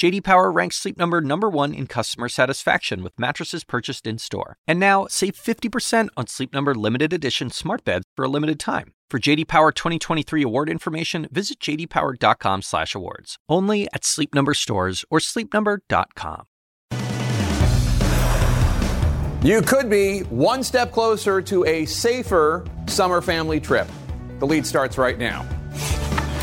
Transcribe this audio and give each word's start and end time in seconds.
JD 0.00 0.24
Power 0.24 0.50
ranks 0.50 0.76
Sleep 0.76 0.96
Number 0.96 1.20
number 1.20 1.50
1 1.50 1.74
in 1.74 1.86
customer 1.86 2.30
satisfaction 2.30 3.02
with 3.02 3.12
mattresses 3.18 3.64
purchased 3.64 4.06
in-store. 4.06 4.56
And 4.66 4.80
now, 4.80 5.06
save 5.10 5.34
50% 5.34 6.08
on 6.16 6.26
Sleep 6.26 6.54
Number 6.54 6.74
limited 6.74 7.12
edition 7.12 7.50
smart 7.50 7.84
beds 7.84 8.06
for 8.16 8.24
a 8.24 8.28
limited 8.28 8.58
time. 8.58 8.94
For 9.10 9.18
JD 9.18 9.46
Power 9.46 9.72
2023 9.72 10.42
award 10.42 10.70
information, 10.70 11.28
visit 11.30 11.60
jdpower.com/awards. 11.60 13.36
Only 13.46 13.88
at 13.92 14.06
Sleep 14.06 14.34
Number 14.34 14.54
stores 14.54 15.04
or 15.10 15.18
sleepnumber.com. 15.18 16.46
You 19.42 19.60
could 19.60 19.90
be 19.90 20.20
one 20.30 20.62
step 20.62 20.92
closer 20.92 21.42
to 21.42 21.66
a 21.66 21.84
safer 21.84 22.64
summer 22.86 23.20
family 23.20 23.60
trip. 23.60 23.88
The 24.38 24.46
lead 24.46 24.66
starts 24.66 24.96
right 24.96 25.18
now. 25.18 25.46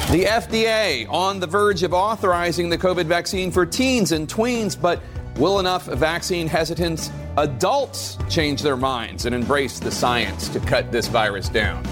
The 0.10 0.24
FDA 0.24 1.06
on 1.10 1.42
the 1.42 1.48
verge 1.48 1.84
of 1.84 1.94
authorizing 1.94 2.70
the 2.70 2.78
COVID 2.78 3.08
vaccine 3.08 3.52
for 3.52 3.66
teens 3.66 4.14
and 4.14 4.26
tweens, 4.26 4.80
but 4.80 5.02
will 5.36 5.60
enough 5.60 5.86
vaccine 5.88 6.48
hesitant 6.48 7.12
adults 7.36 8.18
change 8.30 8.62
their 8.62 8.78
minds 8.78 9.26
and 9.26 9.36
embrace 9.36 9.80
the 9.82 9.92
science 9.92 10.48
to 10.48 10.62
cut 10.62 10.94
this 10.94 11.10
virus 11.10 11.50
down? 11.50 11.84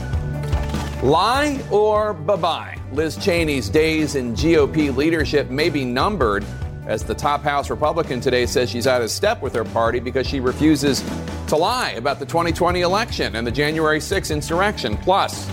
Lie 1.03 1.61
or 1.69 2.13
bye 2.13 2.37
bye? 2.37 2.77
Liz 2.93 3.17
Cheney's 3.17 3.67
days 3.67 4.15
in 4.15 4.33
GOP 4.33 4.95
leadership 4.95 5.49
may 5.49 5.69
be 5.69 5.83
numbered 5.83 6.45
as 6.87 7.03
the 7.03 7.15
top 7.15 7.41
House 7.41 7.69
Republican 7.69 8.21
today 8.21 8.45
says 8.45 8.69
she's 8.69 8.87
out 8.87 9.01
of 9.01 9.09
step 9.09 9.41
with 9.41 9.53
her 9.53 9.65
party 9.65 9.99
because 9.99 10.27
she 10.27 10.39
refuses 10.39 11.03
to 11.47 11.55
lie 11.55 11.91
about 11.91 12.19
the 12.19 12.25
2020 12.25 12.81
election 12.81 13.35
and 13.35 13.45
the 13.45 13.51
January 13.51 13.99
6 13.99 14.31
insurrection. 14.31 14.97
Plus, 14.97 15.45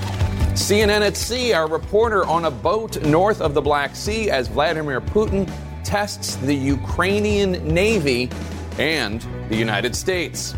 CNN 0.53 1.01
at 1.01 1.17
Sea, 1.17 1.53
our 1.55 1.69
reporter 1.69 2.27
on 2.27 2.45
a 2.45 2.51
boat 2.51 3.03
north 3.03 3.41
of 3.41 3.55
the 3.55 3.62
Black 3.62 3.97
Sea 3.97 4.31
as 4.31 4.48
Vladimir 4.48 5.01
Putin 5.01 5.51
tests 5.84 6.37
the 6.37 6.55
Ukrainian 6.55 7.53
Navy 7.67 8.31
and 8.78 9.27
the 9.49 9.56
United 9.56 9.97
States. 9.97 10.55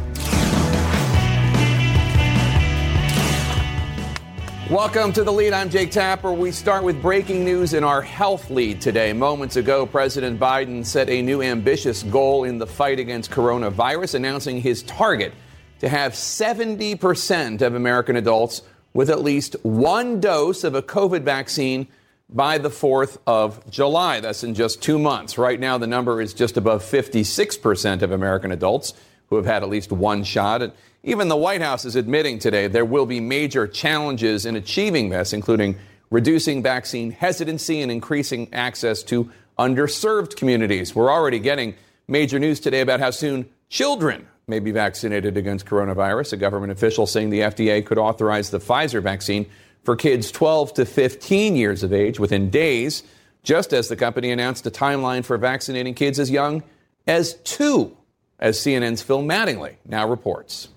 Welcome 4.71 5.13
to 5.13 5.23
the 5.23 5.31
lead. 5.31 5.53
I'm 5.53 5.69
Jake 5.69 5.91
Tapper. 5.91 6.33
We 6.33 6.51
start 6.51 6.85
with 6.85 7.03
breaking 7.03 7.45
news 7.45 7.75
in 7.75 7.85
our 7.85 8.01
health 8.01 8.49
lead 8.49 8.81
today. 8.81 9.13
Moments 9.13 9.57
ago, 9.57 9.85
President 9.85 10.41
Biden 10.41 10.87
set 10.87 11.11
a 11.11 11.21
new 11.21 11.43
ambitious 11.43 12.03
goal 12.05 12.45
in 12.45 12.57
the 12.57 12.67
fight 12.67 12.99
against 12.99 13.31
coronavirus, 13.31 14.15
announcing 14.15 14.63
his 14.63 14.83
target 14.85 15.35
to 15.81 15.89
have 15.91 16.13
70% 16.15 17.61
of 17.61 17.75
American 17.75 18.17
adults 18.17 18.63
with 18.95 19.11
at 19.11 19.23
least 19.23 19.55
one 19.65 20.19
dose 20.19 20.65
of 20.65 20.75
a 20.75 20.81
COVID 20.81 21.25
vaccine 21.25 21.87
by 22.31 22.57
the 22.57 22.71
4th 22.71 23.19
of 23.27 23.69
July. 23.71 24.21
That's 24.21 24.45
in 24.45 24.55
just 24.55 24.81
two 24.81 24.99
months. 24.99 25.37
Right 25.37 25.61
now, 25.61 25.77
the 25.77 25.87
number 25.87 26.23
is 26.23 26.33
just 26.33 26.57
above 26.57 26.83
56% 26.83 28.01
of 28.01 28.13
American 28.13 28.51
adults 28.51 28.95
who 29.31 29.37
have 29.37 29.47
had 29.47 29.63
at 29.63 29.69
least 29.69 29.93
one 29.93 30.25
shot. 30.25 30.63
And 30.63 30.73
even 31.03 31.29
the 31.29 31.37
White 31.37 31.61
House 31.61 31.85
is 31.85 31.97
admitting 31.97 32.39
today 32.39 32.67
there 32.67 32.85
will 32.85 33.07
be 33.07 33.21
major 33.21 33.67
challenges 33.67 34.47
in 34.47 34.57
achieving 34.57 35.11
this, 35.11 35.33
including 35.33 35.77
reducing 36.11 36.63
vaccine 36.63 37.11
hesitancy 37.11 37.83
and 37.83 37.91
increasing 37.91 38.53
access 38.53 39.03
to 39.05 39.31
underserved 39.59 40.37
communities. 40.37 40.95
We're 40.95 41.13
already 41.13 41.39
getting 41.39 41.75
major 42.09 42.39
news 42.39 42.61
today 42.61 42.81
about 42.81 43.01
how 43.01 43.11
soon 43.11 43.49
children 43.69 44.27
may 44.47 44.59
be 44.59 44.71
vaccinated 44.71 45.37
against 45.37 45.67
coronavirus. 45.67 46.35
A 46.35 46.37
government 46.37 46.73
official 46.73 47.07
saying 47.07 47.31
the 47.31 47.41
FDA 47.41 47.85
could 47.85 47.99
authorize 47.99 48.51
the 48.51 48.59
Pfizer 48.59 49.03
vaccine 49.03 49.47
for 49.85 49.97
kids 49.97 50.31
12 50.31 50.75
to 50.75 50.87
15 50.87 51.57
years 51.57 51.83
of 51.83 51.93
age 51.93 52.19
within 52.19 52.51
days, 52.51 53.03
just 53.43 53.73
as 53.73 53.89
the 53.89 53.97
company 53.97 54.31
announced 54.31 54.67
a 54.67 54.71
timeline 54.71 55.25
for 55.25 55.37
vaccinating 55.37 55.95
kids 55.95 56.19
as 56.19 56.31
young 56.31 56.63
as 57.07 57.35
two, 57.45 57.97
as 58.45 58.59
CNN's 58.59 59.01
Phil 59.01 59.23
Mattingly 59.23 59.77
now 59.87 60.07
reports. 60.07 60.69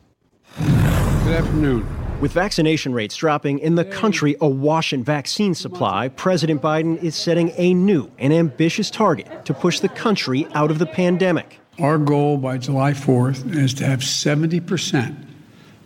Good 0.58 1.36
afternoon. 1.36 1.86
With 2.22 2.32
vaccination 2.32 2.94
rates 2.94 3.18
dropping 3.18 3.60
in 3.60 3.76
the 3.76 3.84
country 3.84 4.38
awash 4.40 4.94
in 4.94 5.04
vaccine 5.04 5.54
supply, 5.54 6.08
President 6.08 6.62
Biden 6.62 7.04
is 7.04 7.14
setting 7.14 7.52
a 7.58 7.74
new 7.74 8.10
and 8.18 8.32
ambitious 8.32 8.90
target 8.90 9.44
to 9.44 9.54
push 9.54 9.82
the 9.82 9.90
country 9.90 10.48
out 10.54 10.72
of 10.72 10.80
the 10.80 10.86
pandemic. 10.86 11.60
Our 11.78 11.98
goal 11.98 12.38
by 12.38 12.58
July 12.58 12.94
4th 12.94 13.54
is 13.54 13.74
to 13.76 13.86
have 13.86 14.00
70% 14.00 15.28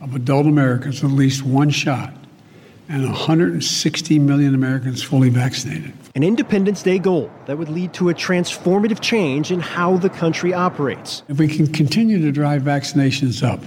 of 0.01 0.15
adult 0.15 0.45
Americans 0.45 1.01
with 1.01 1.11
at 1.11 1.17
least 1.17 1.41
one 1.41 1.71
shot 1.71 2.13
and 2.89 3.05
160 3.05 4.19
million 4.19 4.53
Americans 4.53 5.01
fully 5.01 5.29
vaccinated. 5.29 5.93
An 6.13 6.23
Independence 6.23 6.83
Day 6.83 6.99
goal 6.99 7.31
that 7.45 7.57
would 7.57 7.69
lead 7.69 7.93
to 7.93 8.09
a 8.09 8.13
transformative 8.13 8.99
change 8.99 9.49
in 9.49 9.61
how 9.61 9.95
the 9.95 10.09
country 10.09 10.53
operates. 10.53 11.23
If 11.29 11.37
we 11.37 11.47
can 11.47 11.67
continue 11.71 12.19
to 12.19 12.33
drive 12.33 12.63
vaccinations 12.63 13.47
up 13.47 13.61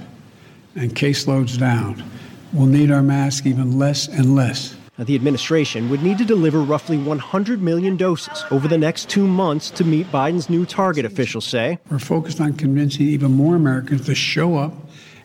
and 0.74 0.94
caseloads 0.94 1.58
down, 1.58 2.04
we'll 2.52 2.66
need 2.66 2.90
our 2.90 3.02
mask 3.02 3.46
even 3.46 3.78
less 3.78 4.08
and 4.08 4.34
less. 4.36 4.76
Now, 4.98 5.04
the 5.04 5.14
administration 5.14 5.88
would 5.88 6.02
need 6.02 6.18
to 6.18 6.24
deliver 6.26 6.60
roughly 6.60 6.98
100 6.98 7.62
million 7.62 7.96
doses 7.96 8.44
over 8.50 8.68
the 8.68 8.78
next 8.78 9.08
two 9.08 9.26
months 9.26 9.70
to 9.70 9.84
meet 9.84 10.12
Biden's 10.12 10.50
new 10.50 10.66
target, 10.66 11.06
officials 11.06 11.46
say. 11.46 11.78
We're 11.90 11.98
focused 11.98 12.42
on 12.42 12.52
convincing 12.52 13.06
even 13.08 13.32
more 13.32 13.56
Americans 13.56 14.04
to 14.04 14.14
show 14.14 14.58
up 14.58 14.74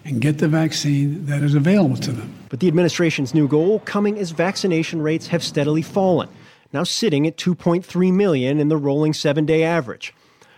and 0.06 0.22
get 0.22 0.38
the 0.38 0.48
vaccine 0.48 1.26
that 1.26 1.44
is 1.44 1.54
available 1.54 1.98
to 1.98 2.12
them. 2.12 2.34
But 2.48 2.62
the 2.62 2.68
administration's 2.68 3.34
new 3.34 3.48
goal 3.48 3.80
coming 3.82 4.18
as 4.18 4.32
vaccination 4.32 5.02
rates 5.02 5.28
have 5.28 5.44
steadily 5.44 5.82
fallen, 5.82 6.30
now 6.72 6.84
sitting 6.84 7.28
at 7.28 7.38
2.3 7.38 8.14
million 8.14 8.60
in 8.60 8.68
the 8.68 8.78
rolling 8.78 9.14
seven 9.14 9.46
day 9.46 9.64
average. 9.64 10.14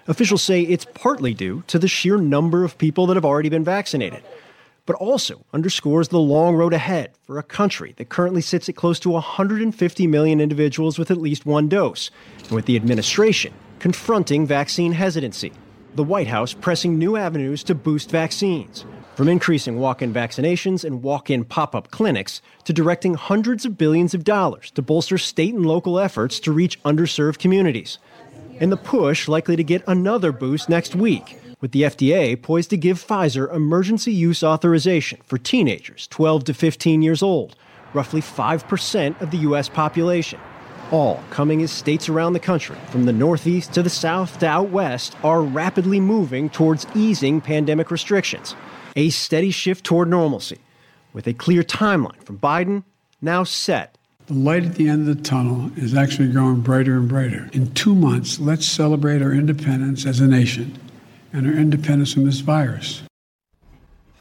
Officials 0.08 0.42
say 0.42 0.62
it's 0.62 0.86
partly 0.94 1.34
due 1.34 1.64
to 1.68 1.78
the 1.80 1.88
sheer 1.88 2.18
number 2.18 2.64
of 2.64 2.78
people 2.78 3.08
that 3.08 3.16
have 3.16 3.26
already 3.26 3.50
been 3.50 3.64
vaccinated 3.64 4.24
but 4.86 4.96
also 4.96 5.46
underscores 5.54 6.10
the 6.10 6.20
long 6.20 6.56
road 6.56 6.74
ahead 6.74 7.12
for 7.24 7.38
a 7.38 7.44
country 7.44 7.94
that 7.98 8.10
currently 8.10 8.42
sits 8.42 8.68
at 8.68 8.76
close 8.76 9.00
to 9.00 9.10
150 9.10 10.08
million 10.08 10.42
individuals 10.42 10.98
with 10.98 11.12
at 11.12 11.18
least 11.18 11.46
one 11.46 11.70
dose, 11.70 12.10
and 12.44 12.52
with 12.52 12.66
the 12.66 12.76
administration 12.76 13.54
confronting 13.80 14.46
vaccine 14.46 14.92
hesitancy. 14.92 15.52
The 15.96 16.04
White 16.04 16.28
House 16.28 16.54
pressing 16.54 16.98
new 16.98 17.18
avenues 17.18 17.64
to 17.64 17.76
boost 17.76 18.12
vaccines, 18.12 18.86
from 19.22 19.30
increasing 19.30 19.78
walk 19.78 20.02
in 20.02 20.12
vaccinations 20.12 20.84
and 20.84 21.04
walk 21.04 21.30
in 21.30 21.46
pop 21.46 21.76
up 21.76 21.92
clinics 21.92 22.42
to 22.64 22.74
directing 22.74 23.14
hundreds 23.14 23.66
of 23.66 23.78
billions 23.78 24.16
of 24.16 24.24
dollars 24.24 24.72
to 24.72 24.82
bolster 24.82 25.20
state 25.20 25.54
and 25.54 25.64
local 25.64 26.00
efforts 26.00 26.40
to 26.40 26.52
reach 26.52 26.82
underserved 26.82 27.38
communities. 27.38 28.00
And 28.60 28.72
the 28.72 28.78
push 28.78 29.28
likely 29.28 29.56
to 29.56 29.64
get 29.64 29.84
another 29.86 30.32
boost 30.32 30.70
next 30.70 30.96
week 30.96 31.40
with 31.60 31.72
the 31.72 31.84
FDA 31.84 32.42
poised 32.42 32.72
to 32.72 32.78
give 32.78 32.98
Pfizer 32.98 33.54
emergency 33.54 34.12
use 34.12 34.42
authorization 34.42 35.20
for 35.24 35.38
teenagers 35.38 36.08
12 36.08 36.46
to 36.46 36.54
15 36.56 37.04
years 37.04 37.22
old, 37.22 37.56
roughly 37.94 38.22
5% 38.22 39.22
of 39.22 39.30
the 39.30 39.38
U.S. 39.38 39.70
population. 39.70 40.40
All 40.90 41.22
coming 41.30 41.62
as 41.62 41.70
states 41.70 42.10
around 42.10 42.34
the 42.34 42.40
country, 42.40 42.78
from 42.90 43.06
the 43.06 43.14
Northeast 43.14 43.72
to 43.74 43.84
the 43.84 43.90
South 43.92 44.40
to 44.40 44.48
out 44.48 44.70
West, 44.70 45.16
are 45.24 45.44
rapidly 45.44 46.00
moving 46.00 46.50
towards 46.50 46.88
easing 46.96 47.40
pandemic 47.40 47.92
restrictions. 47.92 48.56
A 48.96 49.10
steady 49.10 49.52
shift 49.52 49.86
toward 49.86 50.10
normalcy, 50.10 50.58
with 51.14 51.26
a 51.26 51.34
clear 51.34 51.64
timeline 51.64 52.22
from 52.24 52.40
Biden 52.40 52.84
now 53.22 53.44
set. 53.44 53.98
The 54.28 54.34
light 54.34 54.66
at 54.66 54.76
the 54.76 54.90
end 54.90 55.08
of 55.08 55.18
the 55.18 55.24
tunnel 55.24 55.72
is 55.78 55.94
actually 55.94 56.32
growing 56.32 56.60
brighter 56.62 56.98
and 56.98 57.08
brighter. 57.08 57.50
In 57.54 57.74
two 57.74 57.96
months, 57.96 58.40
let's 58.40 58.66
celebrate 58.66 59.22
our 59.22 59.32
independence 59.32 60.06
as 60.06 60.20
a 60.20 60.28
nation 60.28 60.78
and 61.32 61.48
our 61.48 61.54
independence 61.54 62.14
from 62.14 62.26
this 62.26 62.40
virus. 62.40 63.04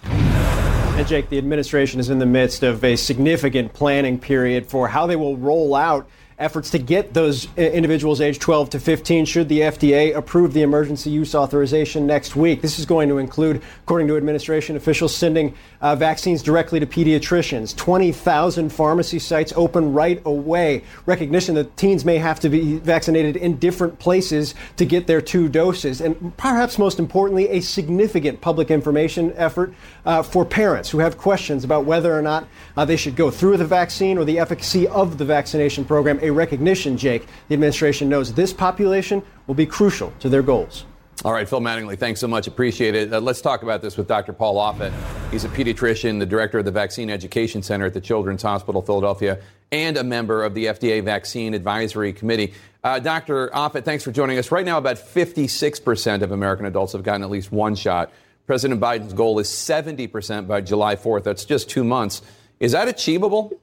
And 0.04 1.08
Jake, 1.08 1.30
the 1.30 1.38
administration 1.38 1.98
is 1.98 2.10
in 2.10 2.18
the 2.18 2.26
midst 2.26 2.62
of 2.62 2.84
a 2.84 2.94
significant 2.94 3.72
planning 3.72 4.18
period 4.18 4.66
for 4.66 4.86
how 4.86 5.06
they 5.06 5.16
will 5.16 5.36
roll 5.36 5.74
out 5.74 6.08
efforts 6.40 6.70
to 6.70 6.78
get 6.78 7.14
those 7.14 7.46
individuals 7.56 8.20
aged 8.20 8.40
12 8.40 8.70
to 8.70 8.80
15 8.80 9.26
should 9.26 9.48
the 9.48 9.60
FDA 9.60 10.16
approve 10.16 10.54
the 10.54 10.62
emergency 10.62 11.10
use 11.10 11.34
authorization 11.34 12.06
next 12.06 12.34
week. 12.34 12.62
This 12.62 12.78
is 12.78 12.86
going 12.86 13.08
to 13.10 13.18
include, 13.18 13.62
according 13.82 14.08
to 14.08 14.16
administration 14.16 14.74
officials, 14.74 15.14
sending 15.14 15.54
uh, 15.80 15.94
vaccines 15.94 16.42
directly 16.42 16.80
to 16.80 16.86
pediatricians. 16.86 17.76
20,000 17.76 18.70
pharmacy 18.70 19.18
sites 19.18 19.52
open 19.54 19.92
right 19.92 20.20
away. 20.24 20.82
Recognition 21.04 21.54
that 21.56 21.76
teens 21.76 22.04
may 22.04 22.16
have 22.16 22.40
to 22.40 22.48
be 22.48 22.78
vaccinated 22.78 23.36
in 23.36 23.58
different 23.58 23.98
places 23.98 24.54
to 24.76 24.86
get 24.86 25.06
their 25.06 25.20
two 25.20 25.48
doses. 25.48 26.00
And 26.00 26.36
perhaps 26.38 26.78
most 26.78 26.98
importantly, 26.98 27.48
a 27.50 27.60
significant 27.60 28.40
public 28.40 28.70
information 28.70 29.32
effort 29.36 29.74
uh, 30.06 30.22
for 30.22 30.44
parents 30.44 30.88
who 30.88 30.98
have 30.98 31.18
questions 31.18 31.64
about 31.64 31.84
whether 31.84 32.16
or 32.16 32.22
not 32.22 32.48
uh, 32.76 32.84
they 32.84 32.96
should 32.96 33.14
go 33.14 33.30
through 33.30 33.58
the 33.58 33.66
vaccine 33.66 34.16
or 34.16 34.24
the 34.24 34.38
efficacy 34.38 34.88
of 34.88 35.18
the 35.18 35.24
vaccination 35.24 35.84
program. 35.84 36.18
A 36.22 36.29
recognition, 36.32 36.96
Jake. 36.96 37.26
The 37.48 37.54
administration 37.54 38.08
knows 38.08 38.32
this 38.32 38.52
population 38.52 39.22
will 39.46 39.54
be 39.54 39.66
crucial 39.66 40.12
to 40.20 40.28
their 40.28 40.42
goals. 40.42 40.84
All 41.22 41.34
right, 41.34 41.46
Phil 41.46 41.60
Mattingly, 41.60 41.98
thanks 41.98 42.18
so 42.18 42.26
much. 42.26 42.46
Appreciate 42.46 42.94
it. 42.94 43.12
Uh, 43.12 43.20
let's 43.20 43.42
talk 43.42 43.62
about 43.62 43.82
this 43.82 43.98
with 43.98 44.08
Dr. 44.08 44.32
Paul 44.32 44.56
Offit. 44.56 44.90
He's 45.30 45.44
a 45.44 45.50
pediatrician, 45.50 46.18
the 46.18 46.24
director 46.24 46.60
of 46.60 46.64
the 46.64 46.70
Vaccine 46.70 47.10
Education 47.10 47.62
Center 47.62 47.84
at 47.84 47.92
the 47.92 48.00
Children's 48.00 48.40
Hospital 48.40 48.80
Philadelphia, 48.80 49.38
and 49.70 49.98
a 49.98 50.04
member 50.04 50.42
of 50.42 50.54
the 50.54 50.64
FDA 50.66 51.04
Vaccine 51.04 51.52
Advisory 51.52 52.14
Committee. 52.14 52.54
Uh, 52.82 52.98
Dr. 53.00 53.48
Offit, 53.48 53.84
thanks 53.84 54.02
for 54.02 54.12
joining 54.12 54.38
us. 54.38 54.50
Right 54.50 54.64
now, 54.64 54.78
about 54.78 54.96
56% 54.96 56.22
of 56.22 56.32
American 56.32 56.64
adults 56.64 56.94
have 56.94 57.02
gotten 57.02 57.22
at 57.22 57.28
least 57.28 57.52
one 57.52 57.74
shot. 57.74 58.10
President 58.46 58.80
Biden's 58.80 59.12
goal 59.12 59.38
is 59.40 59.48
70% 59.48 60.48
by 60.48 60.62
July 60.62 60.96
4th. 60.96 61.24
That's 61.24 61.44
just 61.44 61.68
two 61.68 61.84
months. 61.84 62.22
Is 62.60 62.72
that 62.72 62.88
achievable? 62.88 63.60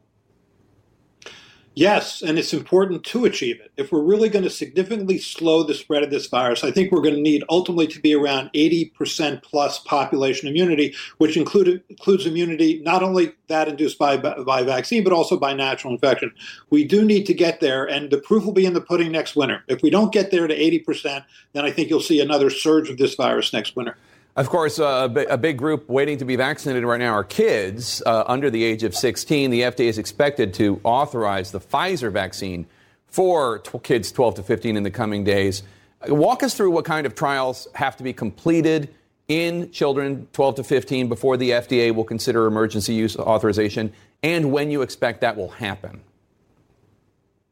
Yes, 1.78 2.24
and 2.24 2.40
it's 2.40 2.56
important 2.56 3.04
to 3.04 3.26
achieve 3.26 3.62
it. 3.62 3.72
If 3.78 3.92
we're 3.92 4.02
really 4.02 4.30
going 4.30 4.44
to 4.44 4.50
significantly 4.50 5.20
slow 5.20 5.62
the 5.62 5.76
spread 5.76 6.02
of 6.02 6.10
this 6.10 6.26
virus, 6.26 6.64
I 6.64 6.72
think 6.72 6.92
we're 6.92 7.04
going 7.04 7.14
to 7.14 7.22
need 7.22 7.44
ultimately 7.52 7.86
to 7.86 8.02
be 8.02 8.16
around 8.16 8.50
80% 8.56 9.44
plus 9.44 9.78
population 9.78 10.48
immunity, 10.48 10.96
which 11.20 11.38
include, 11.38 11.84
includes 11.88 12.26
immunity 12.26 12.82
not 12.84 13.04
only 13.04 13.34
that 13.46 13.68
induced 13.68 14.00
by, 14.00 14.18
by 14.18 14.64
vaccine, 14.64 15.04
but 15.04 15.14
also 15.14 15.38
by 15.38 15.54
natural 15.54 15.94
infection. 15.94 16.32
We 16.72 16.84
do 16.84 17.06
need 17.06 17.28
to 17.28 17.36
get 17.36 17.60
there, 17.60 17.86
and 17.86 18.10
the 18.10 18.18
proof 18.18 18.44
will 18.44 18.54
be 18.54 18.66
in 18.66 18.74
the 18.74 18.82
pudding 18.82 19.12
next 19.12 19.36
winter. 19.36 19.64
If 19.68 19.84
we 19.84 19.92
don't 19.92 20.12
get 20.12 20.32
there 20.32 20.48
to 20.48 20.58
80%, 20.58 21.26
then 21.54 21.64
I 21.64 21.70
think 21.70 21.92
you'll 21.92 22.00
see 22.00 22.20
another 22.20 22.50
surge 22.50 22.90
of 22.90 22.98
this 22.98 23.14
virus 23.14 23.54
next 23.54 23.76
winter. 23.76 23.98
Of 24.38 24.50
course, 24.50 24.78
uh, 24.78 25.10
a 25.28 25.38
big 25.38 25.58
group 25.58 25.90
waiting 25.90 26.20
to 26.20 26.26
be 26.26 26.36
vaccinated 26.36 26.84
right 26.84 27.00
now 27.00 27.12
are 27.12 27.24
kids 27.24 28.04
uh, 28.06 28.24
under 28.28 28.52
the 28.52 28.64
age 28.64 28.84
of 28.84 28.94
16. 28.94 29.50
The 29.50 29.62
FDA 29.62 29.86
is 29.86 29.98
expected 29.98 30.54
to 30.56 30.80
authorize 30.84 31.52
the 31.52 31.60
Pfizer 31.60 32.12
vaccine 32.12 32.68
for 33.08 33.58
t- 33.58 33.80
kids 33.80 34.12
12 34.12 34.36
to 34.36 34.44
15 34.44 34.78
in 34.78 34.84
the 34.84 34.92
coming 34.92 35.24
days. 35.24 35.64
Walk 36.08 36.44
us 36.44 36.54
through 36.54 36.70
what 36.70 36.86
kind 36.86 37.08
of 37.08 37.16
trials 37.16 37.68
have 37.74 37.98
to 37.98 38.04
be 38.04 38.14
completed 38.14 38.94
in 39.28 39.72
children 39.72 40.28
12 40.34 40.58
to 40.58 40.64
15 40.64 41.10
before 41.10 41.36
the 41.36 41.50
FDA 41.50 41.92
will 41.94 42.04
consider 42.04 42.46
emergency 42.46 42.94
use 42.94 43.18
authorization 43.18 43.92
and 44.22 44.52
when 44.52 44.70
you 44.70 44.84
expect 44.84 45.22
that 45.22 45.36
will 45.36 45.50
happen. 45.50 46.00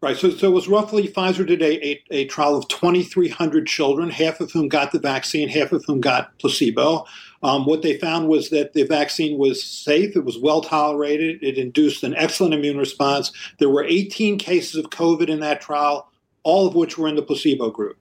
Right. 0.05 0.15
So, 0.15 0.29
so 0.29 0.49
it 0.49 0.53
was 0.53 0.67
roughly 0.67 1.07
Pfizer 1.07 1.47
did 1.47 1.63
a, 1.63 1.83
a, 1.83 2.03
a, 2.11 2.25
trial 2.25 2.55
of 2.55 2.67
2,300 2.67 3.65
children, 3.65 4.11
half 4.11 4.39
of 4.39 4.51
whom 4.51 4.67
got 4.67 4.91
the 4.91 4.99
vaccine, 4.99 5.49
half 5.49 5.71
of 5.71 5.83
whom 5.85 5.99
got 5.99 6.37
placebo. 6.37 7.07
Um, 7.41 7.65
what 7.65 7.81
they 7.81 7.97
found 7.97 8.27
was 8.27 8.51
that 8.51 8.73
the 8.73 8.83
vaccine 8.83 9.39
was 9.39 9.63
safe, 9.63 10.15
it 10.15 10.23
was 10.23 10.37
well 10.37 10.61
tolerated, 10.61 11.41
it 11.41 11.57
induced 11.57 12.03
an 12.03 12.13
excellent 12.17 12.53
immune 12.53 12.77
response. 12.77 13.31
There 13.57 13.71
were 13.71 13.83
18 13.83 14.37
cases 14.37 14.75
of 14.75 14.91
COVID 14.91 15.27
in 15.27 15.39
that 15.39 15.59
trial, 15.59 16.07
all 16.43 16.67
of 16.67 16.75
which 16.75 16.99
were 16.99 17.07
in 17.07 17.15
the 17.15 17.23
placebo 17.23 17.71
group. 17.71 17.97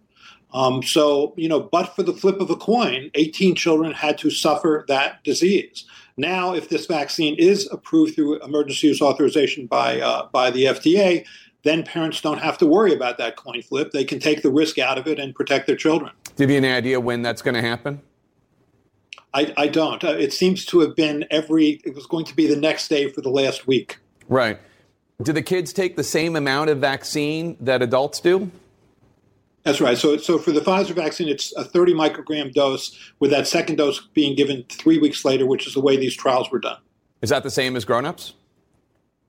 Um, 0.53 0.83
so, 0.83 1.33
you 1.39 1.49
know, 1.49 1.59
but 1.59 1.97
for 1.97 2.03
the 2.03 2.13
flip 2.13 2.39
of 2.39 2.51
a 2.51 2.57
coin, 2.57 3.11
18 3.15 3.55
children 3.55 3.93
had 3.93 4.19
to 4.19 4.31
suffer 4.31 4.85
that 4.89 5.25
disease. 5.25 5.87
Now, 6.17 6.55
if 6.55 6.69
this 6.69 6.87
vaccine 6.87 7.35
is 7.37 7.69
approved 7.73 8.15
through 8.15 8.41
emergency 8.43 8.87
use 8.87 9.03
authorization 9.03 9.67
by 9.67 10.01
uh, 10.01 10.29
by 10.33 10.51
the 10.53 10.67
FDA, 10.67 11.27
then 11.65 11.83
parents 11.83 12.21
don't 12.21 12.39
have 12.39 12.59
to 12.59 12.67
worry 12.67 12.95
about 12.95 13.19
that 13.19 13.37
coin 13.37 13.63
flip. 13.63 13.91
They 13.91 14.05
can 14.05 14.21
take 14.21 14.43
the 14.43 14.51
risk 14.51 14.79
out 14.79 14.99
of 14.99 15.07
it 15.07 15.19
and 15.19 15.35
protect 15.35 15.67
their 15.67 15.77
children. 15.77 16.13
Do 16.37 16.45
you 16.45 16.49
have 16.55 16.65
any 16.65 16.73
idea 16.73 17.01
when 17.01 17.23
that's 17.23 17.43
going 17.43 17.55
to 17.55 17.63
happen? 17.63 18.01
I, 19.33 19.53
I 19.57 19.67
don't. 19.67 20.03
Uh, 20.05 20.11
it 20.11 20.33
seems 20.33 20.65
to 20.67 20.81
have 20.81 20.95
been 20.95 21.27
every, 21.31 21.81
it 21.85 21.95
was 21.95 22.07
going 22.07 22.25
to 22.27 22.37
be 22.37 22.47
the 22.47 22.57
next 22.57 22.89
day 22.89 23.11
for 23.11 23.21
the 23.21 23.31
last 23.31 23.67
week. 23.67 23.99
Right. 24.29 24.61
Do 25.23 25.33
the 25.33 25.43
kids 25.43 25.73
take 25.73 25.97
the 25.97 26.05
same 26.05 26.37
amount 26.37 26.71
of 26.71 26.79
vaccine 26.79 27.57
that 27.61 27.83
adults 27.83 28.21
do? 28.21 28.51
That's 29.65 29.81
right. 29.81 29.97
So, 29.97 30.19
so 30.19 30.39
for 30.39 30.53
the 30.53 30.61
Pfizer 30.61 30.95
vaccine, 30.95 31.29
it's 31.29 31.53
a 31.57 31.65
30 31.65 31.95
microgram 31.95 32.53
dose, 32.53 32.97
with 33.19 33.31
that 33.31 33.47
second 33.47 33.77
dose 33.77 34.01
being 34.13 34.37
given 34.37 34.65
three 34.69 34.99
weeks 34.99 35.25
later, 35.25 35.47
which 35.47 35.67
is 35.67 35.75
the 35.75 35.81
way 35.81 35.97
these 35.97 36.15
trials 36.15 36.51
were 36.51 36.59
done. 36.59 36.77
Is 37.23 37.31
that 37.31 37.43
the 37.43 37.51
same 37.51 37.75
as 37.75 37.85
grown-ups? 37.85 38.35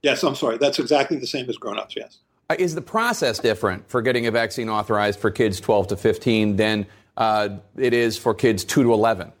Yes, 0.02 0.22
I'm 0.22 0.34
sorry. 0.34 0.58
That's 0.58 0.78
exactly 0.78 1.16
the 1.16 1.26
same 1.26 1.48
as 1.48 1.56
grown-ups. 1.56 1.96
Yes. 1.96 2.18
Uh, 2.48 2.54
is 2.60 2.76
the 2.76 2.82
process 2.82 3.40
different 3.40 3.88
for 3.88 4.00
getting 4.00 4.26
a 4.26 4.30
vaccine 4.30 4.68
authorized 4.68 5.18
for 5.18 5.32
kids 5.32 5.60
12 5.60 5.88
to 5.88 5.96
15 5.96 6.54
than 6.54 6.86
uh, 7.16 7.48
it 7.76 7.92
is 7.92 8.16
for 8.16 8.34
kids 8.34 8.64
2 8.64 8.84
to 8.84 8.92
11? 8.92 9.32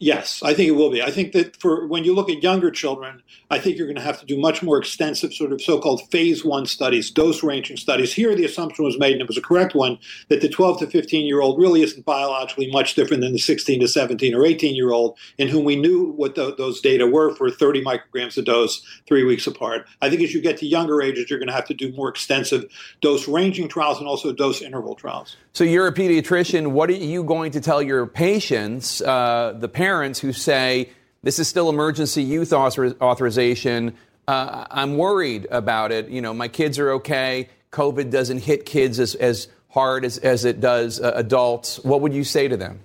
Yes, 0.00 0.44
I 0.44 0.54
think 0.54 0.68
it 0.68 0.76
will 0.76 0.90
be. 0.90 1.02
I 1.02 1.10
think 1.10 1.32
that 1.32 1.56
for 1.56 1.84
when 1.88 2.04
you 2.04 2.14
look 2.14 2.30
at 2.30 2.40
younger 2.40 2.70
children, 2.70 3.20
I 3.50 3.58
think 3.58 3.76
you're 3.76 3.88
going 3.88 3.96
to 3.96 4.02
have 4.02 4.20
to 4.20 4.26
do 4.26 4.38
much 4.38 4.62
more 4.62 4.78
extensive 4.78 5.34
sort 5.34 5.52
of 5.52 5.60
so-called 5.60 6.08
phase 6.12 6.44
one 6.44 6.66
studies, 6.66 7.10
dose 7.10 7.42
ranging 7.42 7.76
studies. 7.76 8.14
Here, 8.14 8.32
the 8.36 8.44
assumption 8.44 8.84
was 8.84 8.96
made, 8.96 9.14
and 9.14 9.22
it 9.22 9.26
was 9.26 9.36
a 9.36 9.42
correct 9.42 9.74
one, 9.74 9.98
that 10.28 10.40
the 10.40 10.48
12 10.48 10.78
to 10.80 10.86
15 10.86 11.26
year 11.26 11.40
old 11.40 11.58
really 11.58 11.82
isn't 11.82 12.04
biologically 12.04 12.70
much 12.70 12.94
different 12.94 13.22
than 13.22 13.32
the 13.32 13.40
16 13.40 13.80
to 13.80 13.88
17 13.88 14.34
or 14.36 14.46
18 14.46 14.76
year 14.76 14.92
old, 14.92 15.18
in 15.36 15.48
whom 15.48 15.64
we 15.64 15.74
knew 15.74 16.12
what 16.12 16.36
the, 16.36 16.54
those 16.54 16.80
data 16.80 17.04
were 17.04 17.34
for 17.34 17.50
30 17.50 17.82
micrograms 17.82 18.38
a 18.38 18.42
dose, 18.42 18.80
three 19.08 19.24
weeks 19.24 19.48
apart. 19.48 19.84
I 20.00 20.10
think 20.10 20.22
as 20.22 20.32
you 20.32 20.40
get 20.40 20.58
to 20.58 20.66
younger 20.66 21.02
ages, 21.02 21.28
you're 21.28 21.40
going 21.40 21.48
to 21.48 21.54
have 21.54 21.66
to 21.66 21.74
do 21.74 21.92
more 21.94 22.08
extensive 22.08 22.66
dose 23.00 23.26
ranging 23.26 23.66
trials 23.66 23.98
and 23.98 24.06
also 24.06 24.32
dose 24.32 24.62
interval 24.62 24.94
trials. 24.94 25.36
So 25.54 25.64
you're 25.64 25.88
a 25.88 25.92
pediatrician. 25.92 26.68
What 26.68 26.88
are 26.88 26.92
you 26.92 27.24
going 27.24 27.50
to 27.50 27.60
tell 27.60 27.82
your 27.82 28.06
patients, 28.06 29.00
uh, 29.00 29.56
the 29.58 29.68
parents 29.68 29.87
who 30.20 30.32
say 30.32 30.90
this 31.22 31.38
is 31.38 31.48
still 31.48 31.68
emergency 31.68 32.22
youth 32.22 32.52
author- 32.52 32.96
authorization? 33.00 33.94
Uh, 34.26 34.66
I'm 34.70 34.96
worried 34.96 35.46
about 35.50 35.92
it. 35.92 36.08
You 36.08 36.20
know, 36.20 36.34
my 36.34 36.48
kids 36.48 36.78
are 36.78 36.90
okay. 36.92 37.48
COVID 37.72 38.10
doesn't 38.10 38.38
hit 38.38 38.66
kids 38.66 39.00
as, 39.00 39.14
as 39.14 39.48
hard 39.70 40.04
as, 40.04 40.18
as 40.18 40.44
it 40.44 40.60
does 40.60 41.00
uh, 41.00 41.12
adults. 41.14 41.78
What 41.80 42.00
would 42.02 42.12
you 42.12 42.24
say 42.24 42.48
to 42.48 42.56
them? 42.56 42.80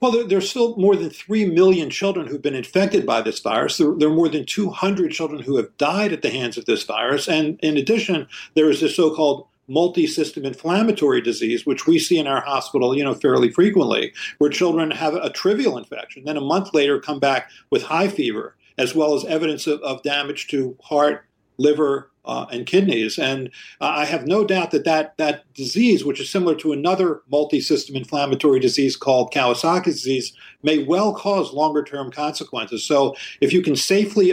Well, 0.00 0.12
there, 0.12 0.24
there's 0.24 0.50
still 0.50 0.76
more 0.76 0.96
than 0.96 1.08
3 1.08 1.46
million 1.46 1.88
children 1.88 2.26
who've 2.26 2.42
been 2.42 2.54
infected 2.54 3.06
by 3.06 3.22
this 3.22 3.40
virus. 3.40 3.78
There, 3.78 3.94
there, 3.96 4.08
are 4.08 4.14
more 4.14 4.28
than 4.28 4.44
200 4.44 5.10
children 5.12 5.40
who 5.42 5.56
have 5.56 5.74
died 5.78 6.12
at 6.12 6.20
the 6.20 6.30
hands 6.30 6.58
of 6.58 6.66
this 6.66 6.82
virus. 6.82 7.26
And 7.26 7.58
in 7.62 7.78
addition, 7.78 8.28
there 8.54 8.68
is 8.68 8.80
this 8.80 8.96
so 8.96 9.14
called 9.14 9.46
multi-system 9.68 10.44
inflammatory 10.44 11.20
disease, 11.20 11.66
which 11.66 11.86
we 11.86 11.98
see 11.98 12.18
in 12.18 12.26
our 12.26 12.40
hospital, 12.40 12.96
you 12.96 13.04
know, 13.04 13.14
fairly 13.14 13.50
frequently, 13.50 14.12
where 14.38 14.50
children 14.50 14.90
have 14.90 15.14
a 15.14 15.30
trivial 15.30 15.78
infection, 15.78 16.24
then 16.24 16.36
a 16.36 16.40
month 16.40 16.74
later 16.74 17.00
come 17.00 17.18
back 17.18 17.50
with 17.70 17.82
high 17.82 18.08
fever, 18.08 18.56
as 18.78 18.94
well 18.94 19.14
as 19.14 19.24
evidence 19.24 19.66
of, 19.66 19.80
of 19.80 20.02
damage 20.02 20.48
to 20.48 20.76
heart, 20.82 21.24
liver, 21.56 22.10
uh, 22.24 22.46
and 22.50 22.66
kidneys. 22.66 23.18
And 23.18 23.48
uh, 23.80 23.92
I 23.96 24.04
have 24.06 24.26
no 24.26 24.44
doubt 24.44 24.70
that, 24.70 24.84
that 24.84 25.16
that 25.18 25.44
disease, 25.54 26.04
which 26.04 26.20
is 26.20 26.30
similar 26.30 26.54
to 26.56 26.72
another 26.72 27.22
multi-system 27.30 27.96
inflammatory 27.96 28.60
disease 28.60 28.96
called 28.96 29.32
Kawasaki's 29.32 29.96
disease, 29.96 30.34
may 30.62 30.82
well 30.82 31.14
cause 31.14 31.52
longer-term 31.52 32.10
consequences. 32.10 32.84
So 32.84 33.14
if 33.40 33.52
you 33.52 33.62
can 33.62 33.76
safely 33.76 34.32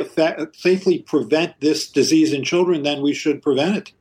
safely 0.53 0.99
prevent 0.99 1.59
this 1.59 1.89
disease 1.89 2.33
in 2.33 2.43
children, 2.43 2.83
then 2.83 3.01
we 3.01 3.13
should 3.13 3.41
prevent 3.41 3.75
it. 3.77 3.91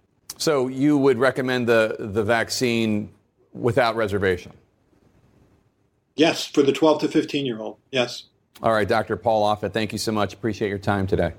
So 0.41 0.69
you 0.69 0.97
would 0.97 1.19
recommend 1.19 1.69
the, 1.69 1.97
the 1.99 2.25
vaccine 2.25 3.13
without 3.53 3.95
reservation? 3.95 4.53
Yes, 6.17 6.47
for 6.47 6.63
the 6.63 6.73
12 6.73 7.03
to 7.03 7.09
15 7.09 7.45
year 7.45 7.61
old. 7.61 7.77
Yes. 7.91 8.25
All 8.63 8.73
right, 8.73 8.89
Dr. 8.89 9.17
Paul 9.17 9.55
Offit, 9.55 9.75
thank 9.75 9.93
you 9.93 9.99
so 9.99 10.13
much. 10.13 10.33
Appreciate 10.33 10.71
your 10.71 10.79
time 10.79 11.07
today. 11.07 11.35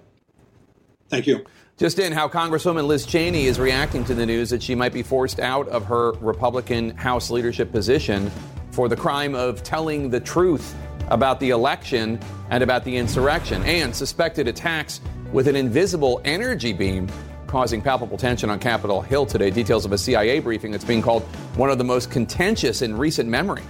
Thank 1.09 1.25
you. 1.25 1.45
Just 1.77 1.97
in, 1.97 2.13
how 2.13 2.27
Congresswoman 2.27 2.85
Liz 2.85 3.07
Cheney 3.07 3.47
is 3.47 3.59
reacting 3.59 4.05
to 4.05 4.13
the 4.13 4.25
news 4.25 4.51
that 4.51 4.61
she 4.61 4.75
might 4.75 4.93
be 4.93 5.01
forced 5.01 5.39
out 5.39 5.67
of 5.69 5.83
her 5.85 6.11
Republican 6.13 6.91
House 6.91 7.31
leadership 7.31 7.71
position 7.71 8.31
for 8.69 8.87
the 8.87 8.95
crime 8.95 9.33
of 9.33 9.63
telling 9.63 10.11
the 10.11 10.19
truth 10.19 10.75
about 11.09 11.39
the 11.39 11.49
election 11.49 12.19
and 12.51 12.63
about 12.63 12.83
the 12.85 12.95
insurrection 12.95 13.63
and 13.63 13.95
suspected 13.95 14.47
attacks 14.47 15.01
with 15.33 15.47
an 15.47 15.55
invisible 15.55 16.21
energy 16.23 16.71
beam 16.71 17.07
causing 17.51 17.81
palpable 17.81 18.17
tension 18.17 18.49
on 18.49 18.59
Capitol 18.59 19.01
Hill 19.01 19.25
today. 19.25 19.51
Details 19.51 19.83
of 19.83 19.91
a 19.91 19.97
CIA 19.97 20.39
briefing 20.39 20.71
that's 20.71 20.85
being 20.85 21.01
called 21.01 21.23
one 21.57 21.69
of 21.69 21.77
the 21.77 21.83
most 21.83 22.09
contentious 22.09 22.81
in 22.81 22.97
recent 22.97 23.27
memory. 23.27 23.61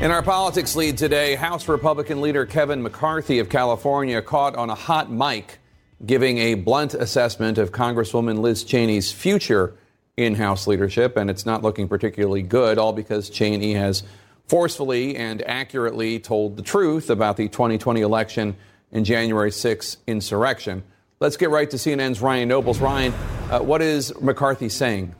In 0.00 0.10
our 0.10 0.22
politics 0.22 0.74
lead 0.74 0.96
today, 0.96 1.34
House 1.34 1.68
Republican 1.68 2.22
leader 2.22 2.46
Kevin 2.46 2.82
McCarthy 2.82 3.38
of 3.38 3.50
California 3.50 4.22
caught 4.22 4.56
on 4.56 4.70
a 4.70 4.74
hot 4.74 5.12
mic 5.12 5.58
giving 6.06 6.38
a 6.38 6.54
blunt 6.54 6.94
assessment 6.94 7.58
of 7.58 7.72
Congresswoman 7.72 8.38
Liz 8.38 8.64
Cheney's 8.64 9.12
future 9.12 9.74
in 10.16 10.34
House 10.34 10.66
leadership, 10.66 11.18
and 11.18 11.28
it's 11.28 11.44
not 11.44 11.62
looking 11.62 11.88
particularly 11.88 12.40
good, 12.40 12.78
all 12.78 12.94
because 12.94 13.28
Cheney 13.28 13.74
has 13.74 14.02
forcefully 14.50 15.14
and 15.14 15.42
accurately 15.42 16.18
told 16.18 16.56
the 16.56 16.62
truth 16.62 17.08
about 17.08 17.36
the 17.36 17.46
2020 17.46 18.00
election 18.00 18.56
and 18.90 19.06
January 19.06 19.52
6 19.52 19.96
insurrection. 20.08 20.82
Let's 21.20 21.36
get 21.36 21.50
right 21.50 21.70
to 21.70 21.76
CNN's 21.76 22.20
Ryan 22.20 22.48
Nobles. 22.48 22.80
Ryan, 22.80 23.14
uh, 23.48 23.60
what 23.60 23.80
is 23.80 24.12
McCarthy 24.20 24.68
saying? 24.68 25.14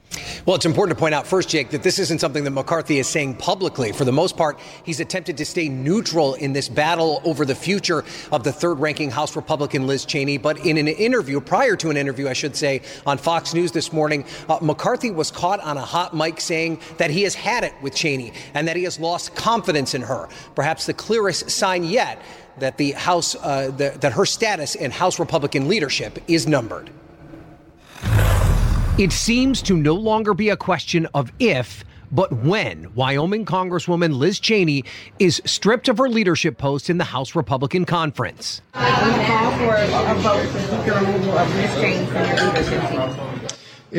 Well, 0.47 0.57
it's 0.57 0.67
important 0.67 0.97
to 0.97 1.01
point 1.01 1.15
out 1.15 1.27
first, 1.27 1.49
Jake, 1.49 1.71
that 1.71 1.83
this 1.83 1.99
isn't 1.99 2.21
something 2.21 2.43
that 2.45 2.51
McCarthy 2.51 2.99
is 2.99 3.07
saying 3.09 3.37
publicly. 3.37 3.93
For 3.93 4.05
the 4.05 4.13
most 4.13 4.37
part, 4.37 4.59
he's 4.85 4.99
attempted 4.99 5.37
to 5.37 5.45
stay 5.45 5.69
neutral 5.69 6.35
in 6.35 6.53
this 6.53 6.69
battle 6.69 7.21
over 7.25 7.45
the 7.45 7.55
future 7.55 8.05
of 8.33 8.43
the 8.43 8.53
third 8.53 8.81
ranking 8.81 9.11
House 9.11 9.37
Republican 9.37 9.87
Liz 9.87 10.05
Cheney. 10.05 10.39
But 10.39 10.67
in 10.67 10.79
an 10.79 10.89
interview, 10.89 11.41
prior 11.41 11.77
to 11.77 11.91
an 11.91 11.97
interview, 11.97 12.29
I 12.29 12.33
should 12.33 12.57
say, 12.57 12.83
on 13.07 13.19
Fox 13.19 13.55
News 13.55 13.71
this 13.71 13.93
morning, 13.93 14.25
uh, 14.49 14.59
McCarthy 14.61 15.11
was 15.11 15.31
caught 15.31 15.61
on 15.61 15.77
a 15.77 15.85
hot 15.85 16.17
mic 16.17 16.41
saying 16.41 16.81
that 16.97 17.11
he 17.11 17.23
has 17.23 17.35
had 17.37 17.63
it 17.63 17.75
with 17.81 17.95
Cheney 17.95 18.33
and 18.55 18.67
that 18.67 18.77
he 18.77 18.83
has 18.85 18.99
lost 18.99 19.37
confidence 19.37 19.95
in 19.95 20.03
her. 20.03 20.29
Perhaps 20.55 20.87
the 20.87 20.95
clearest 20.95 21.51
sign 21.51 21.85
yet 21.85 22.21
that 22.59 22.77
the 22.79 22.93
House, 22.93 23.37
uh, 23.37 23.71
the, 23.77 23.97
that 24.01 24.13
her 24.13 24.27
status 24.27 24.75
in 24.75 24.91
House 24.91 25.21
Republican 25.21 25.69
leadership 25.69 26.19
is 26.27 26.49
numbered. 26.49 26.91
It 29.01 29.13
seems 29.13 29.63
to 29.63 29.79
no 29.79 29.95
longer 29.95 30.35
be 30.35 30.51
a 30.51 30.59
question 30.59 31.07
of 31.15 31.33
if, 31.39 31.87
but 32.13 32.31
when 32.45 32.93
Wyoming 32.95 33.47
Congresswoman 33.47 34.19
Liz 34.19 34.39
Cheney 34.39 34.85
is 35.19 35.41
stripped 35.47 35.89
of 35.89 35.97
her 35.97 36.11
leadership 36.11 36.59
post 36.59 36.91
in 36.91 36.99
the 36.99 37.05
House 37.05 37.35
Republican 37.35 37.87
Conference. 37.87 38.61
You 38.75 38.83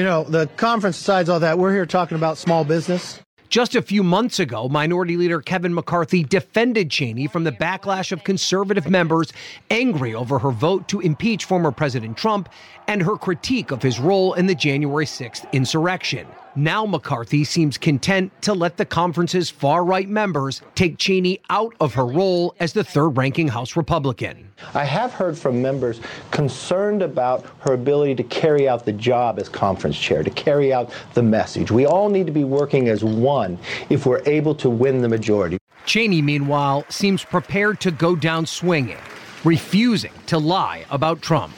know, 0.03 0.23
the 0.23 0.47
conference 0.57 0.99
decides 0.99 1.29
all 1.29 1.39
that. 1.39 1.57
We're 1.57 1.73
here 1.73 1.87
talking 1.87 2.15
about 2.15 2.37
small 2.37 2.63
business. 2.63 3.19
Just 3.51 3.75
a 3.75 3.81
few 3.81 4.01
months 4.01 4.39
ago, 4.39 4.69
Minority 4.69 5.17
Leader 5.17 5.41
Kevin 5.41 5.73
McCarthy 5.73 6.23
defended 6.23 6.89
Cheney 6.89 7.27
from 7.27 7.43
the 7.43 7.51
backlash 7.51 8.13
of 8.13 8.23
conservative 8.23 8.89
members 8.89 9.33
angry 9.69 10.15
over 10.15 10.39
her 10.39 10.51
vote 10.51 10.87
to 10.87 11.01
impeach 11.01 11.43
former 11.43 11.69
President 11.69 12.15
Trump 12.15 12.47
and 12.91 13.01
her 13.01 13.15
critique 13.15 13.71
of 13.71 13.81
his 13.81 14.01
role 14.01 14.33
in 14.33 14.47
the 14.47 14.53
January 14.53 15.05
6th 15.05 15.49
insurrection. 15.53 16.27
Now 16.57 16.85
McCarthy 16.85 17.45
seems 17.45 17.77
content 17.77 18.33
to 18.41 18.53
let 18.53 18.75
the 18.75 18.83
conference's 18.83 19.49
far 19.49 19.85
right 19.85 20.09
members 20.09 20.61
take 20.75 20.97
Cheney 20.97 21.39
out 21.49 21.73
of 21.79 21.93
her 21.93 22.05
role 22.05 22.53
as 22.59 22.73
the 22.73 22.83
third 22.83 23.15
ranking 23.15 23.47
House 23.47 23.77
Republican. 23.77 24.51
I 24.73 24.83
have 24.83 25.13
heard 25.13 25.37
from 25.37 25.61
members 25.61 26.01
concerned 26.31 27.01
about 27.01 27.45
her 27.59 27.71
ability 27.71 28.15
to 28.15 28.23
carry 28.23 28.67
out 28.67 28.83
the 28.83 28.91
job 28.91 29.39
as 29.39 29.47
conference 29.47 29.97
chair, 29.97 30.21
to 30.21 30.29
carry 30.29 30.73
out 30.73 30.91
the 31.13 31.23
message. 31.23 31.71
We 31.71 31.85
all 31.85 32.09
need 32.09 32.25
to 32.25 32.33
be 32.33 32.43
working 32.43 32.89
as 32.89 33.05
one 33.05 33.57
if 33.89 34.05
we're 34.05 34.21
able 34.25 34.53
to 34.55 34.69
win 34.69 35.01
the 35.01 35.07
majority. 35.07 35.57
Cheney, 35.85 36.21
meanwhile, 36.21 36.83
seems 36.89 37.23
prepared 37.23 37.79
to 37.79 37.91
go 37.91 38.17
down 38.17 38.45
swinging, 38.45 38.99
refusing 39.45 40.11
to 40.27 40.37
lie 40.37 40.83
about 40.89 41.21
Trump. 41.21 41.53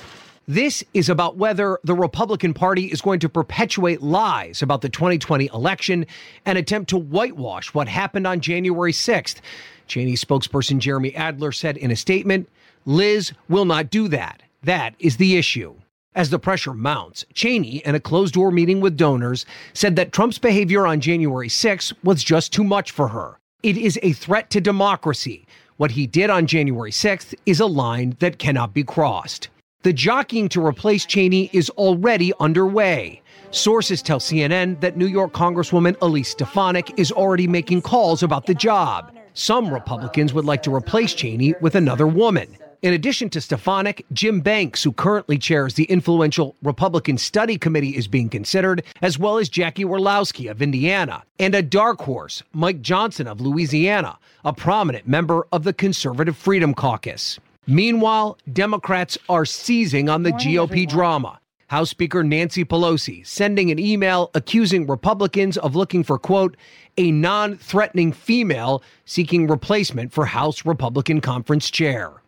This 0.48 0.84
is 0.94 1.08
about 1.08 1.38
whether 1.38 1.80
the 1.86 1.96
Republican 1.96 2.54
Party 2.54 2.88
is 2.88 3.00
going 3.00 3.22
to 3.22 3.30
perpetuate 3.30 4.02
lies 4.02 4.62
about 4.62 4.82
the 4.82 4.90
2020 4.90 5.50
election 5.54 6.06
and 6.46 6.58
attempt 6.58 6.90
to 6.90 6.98
whitewash 6.98 7.74
what 7.74 7.88
happened 7.88 8.28
on 8.28 8.42
January 8.42 8.92
6th. 8.92 9.40
Cheney 9.88 10.16
spokesperson 10.16 10.80
Jeremy 10.80 11.16
Adler 11.16 11.54
said 11.54 11.78
in 11.78 11.92
a 11.92 11.96
statement 11.96 12.50
Liz 12.86 13.32
will 13.48 13.64
not 13.64 13.90
do 13.90 14.10
that. 14.10 14.44
That 14.64 14.96
is 15.00 15.16
the 15.16 15.38
issue. 15.38 15.76
As 16.14 16.30
the 16.30 16.40
pressure 16.40 16.74
mounts, 16.74 17.26
Cheney, 17.34 17.78
in 17.86 17.96
a 17.96 18.00
closed 18.02 18.34
door 18.34 18.52
meeting 18.52 18.82
with 18.82 18.98
donors, 18.98 19.46
said 19.74 19.96
that 19.96 20.12
Trump's 20.12 20.40
behavior 20.40 20.86
on 20.86 21.00
January 21.00 21.48
6 21.48 21.94
was 22.04 22.22
just 22.22 22.52
too 22.52 22.66
much 22.66 22.92
for 22.92 23.08
her. 23.08 23.40
It 23.64 23.78
is 23.78 23.98
a 24.04 24.12
threat 24.12 24.50
to 24.50 24.60
democracy. 24.60 25.48
What 25.78 25.92
he 25.92 26.06
did 26.06 26.30
on 26.30 26.48
January 26.48 26.92
6th 26.92 27.34
is 27.46 27.62
a 27.62 27.66
line 27.66 28.18
that 28.20 28.40
cannot 28.40 28.74
be 28.74 28.84
crossed. 28.84 29.48
The 29.84 29.92
jockeying 29.92 30.48
to 30.50 30.66
replace 30.66 31.06
Cheney 31.06 31.50
is 31.52 31.70
already 31.72 32.32
underway. 32.40 33.22
Sources 33.52 34.02
tell 34.02 34.20
CNN 34.20 34.80
that 34.80 34.96
New 34.96 35.08
York 35.08 35.34
Congresswoman 35.34 35.98
Elise 36.02 36.30
Stefanik 36.30 36.98
is 36.98 37.12
already 37.12 37.50
making 37.50 37.82
calls 37.82 38.24
about 38.24 38.46
the 38.46 38.54
job. 38.54 39.14
Some 39.34 39.74
Republicans 39.74 40.34
would 40.34 40.46
like 40.46 40.64
to 40.64 40.74
replace 40.74 41.14
Cheney 41.14 41.54
with 41.60 41.76
another 41.76 42.08
woman. 42.08 42.58
In 42.82 42.94
addition 42.94 43.30
to 43.32 43.42
Stefanik, 43.42 44.06
Jim 44.14 44.40
Banks, 44.40 44.84
who 44.84 44.94
currently 44.94 45.38
chairs 45.38 45.74
the 45.74 45.84
influential 45.86 46.56
Republican 46.64 47.18
Study 47.18 47.58
Committee, 47.58 47.98
is 47.98 48.08
being 48.08 48.30
considered, 48.30 48.84
as 49.02 49.20
well 49.20 49.38
as 49.38 49.50
Jackie 49.50 49.84
Walorski 49.84 50.50
of 50.50 50.62
Indiana, 50.62 51.24
and 51.40 51.54
a 51.54 51.62
dark 51.62 52.02
horse, 52.02 52.42
Mike 52.54 52.82
Johnson 52.82 53.28
of 53.28 53.42
Louisiana, 53.42 54.18
a 54.46 54.54
prominent 54.54 55.10
member 55.10 55.46
of 55.52 55.66
the 55.66 55.74
Conservative 55.74 56.38
Freedom 56.38 56.74
Caucus. 56.74 57.38
Meanwhile, 57.68 58.38
Democrats 58.52 59.18
are 59.30 59.46
seizing 59.46 60.10
on 60.10 60.24
the 60.24 60.32
Morning, 60.32 60.48
GOP 60.48 60.64
everyone. 60.64 60.88
drama. 60.88 61.40
House 61.68 61.90
Speaker 61.90 62.24
Nancy 62.24 62.64
Pelosi 62.66 63.26
sending 63.26 63.72
an 63.72 63.80
email 63.80 64.30
accusing 64.36 64.86
Republicans 64.86 65.58
of 65.58 65.76
looking 65.76 66.04
for, 66.04 66.20
quote, 66.20 66.56
a 66.98 67.10
non 67.10 67.58
threatening 67.58 68.12
female 68.12 68.84
seeking 69.06 69.48
replacement 69.48 70.12
for 70.12 70.26
House 70.26 70.66
Republican 70.66 71.22
Conference 71.22 71.72
chair. 71.72 72.22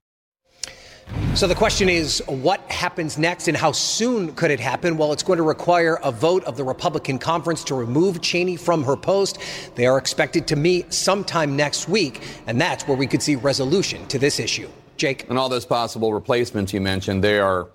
So 1.35 1.47
the 1.47 1.53
question 1.53 1.89
is, 1.89 2.23
what 2.27 2.61
happens 2.71 3.19
next 3.19 3.47
and 3.47 3.55
how 3.55 3.71
soon 3.71 4.33
could 4.33 4.49
it 4.49 4.59
happen? 4.59 4.97
Well, 4.97 5.13
it's 5.13 5.21
going 5.21 5.37
to 5.37 5.43
require 5.43 5.99
a 6.01 6.11
vote 6.11 6.43
of 6.45 6.57
the 6.57 6.63
Republican 6.63 7.19
conference 7.19 7.63
to 7.65 7.75
remove 7.75 8.21
Cheney 8.21 8.55
from 8.55 8.83
her 8.83 8.95
post. 8.95 9.37
They 9.75 9.85
are 9.85 9.99
expected 9.99 10.47
to 10.47 10.55
meet 10.55 10.93
sometime 10.93 11.55
next 11.55 11.87
week, 11.87 12.23
and 12.47 12.59
that's 12.59 12.87
where 12.87 12.97
we 12.97 13.05
could 13.05 13.21
see 13.21 13.35
resolution 13.35 14.07
to 14.07 14.17
this 14.17 14.39
issue. 14.39 14.69
Jake. 14.97 15.29
And 15.29 15.37
all 15.37 15.49
those 15.49 15.65
possible 15.65 16.13
replacements 16.13 16.73
you 16.73 16.81
mentioned, 16.81 17.23
they 17.23 17.39
are 17.39 17.67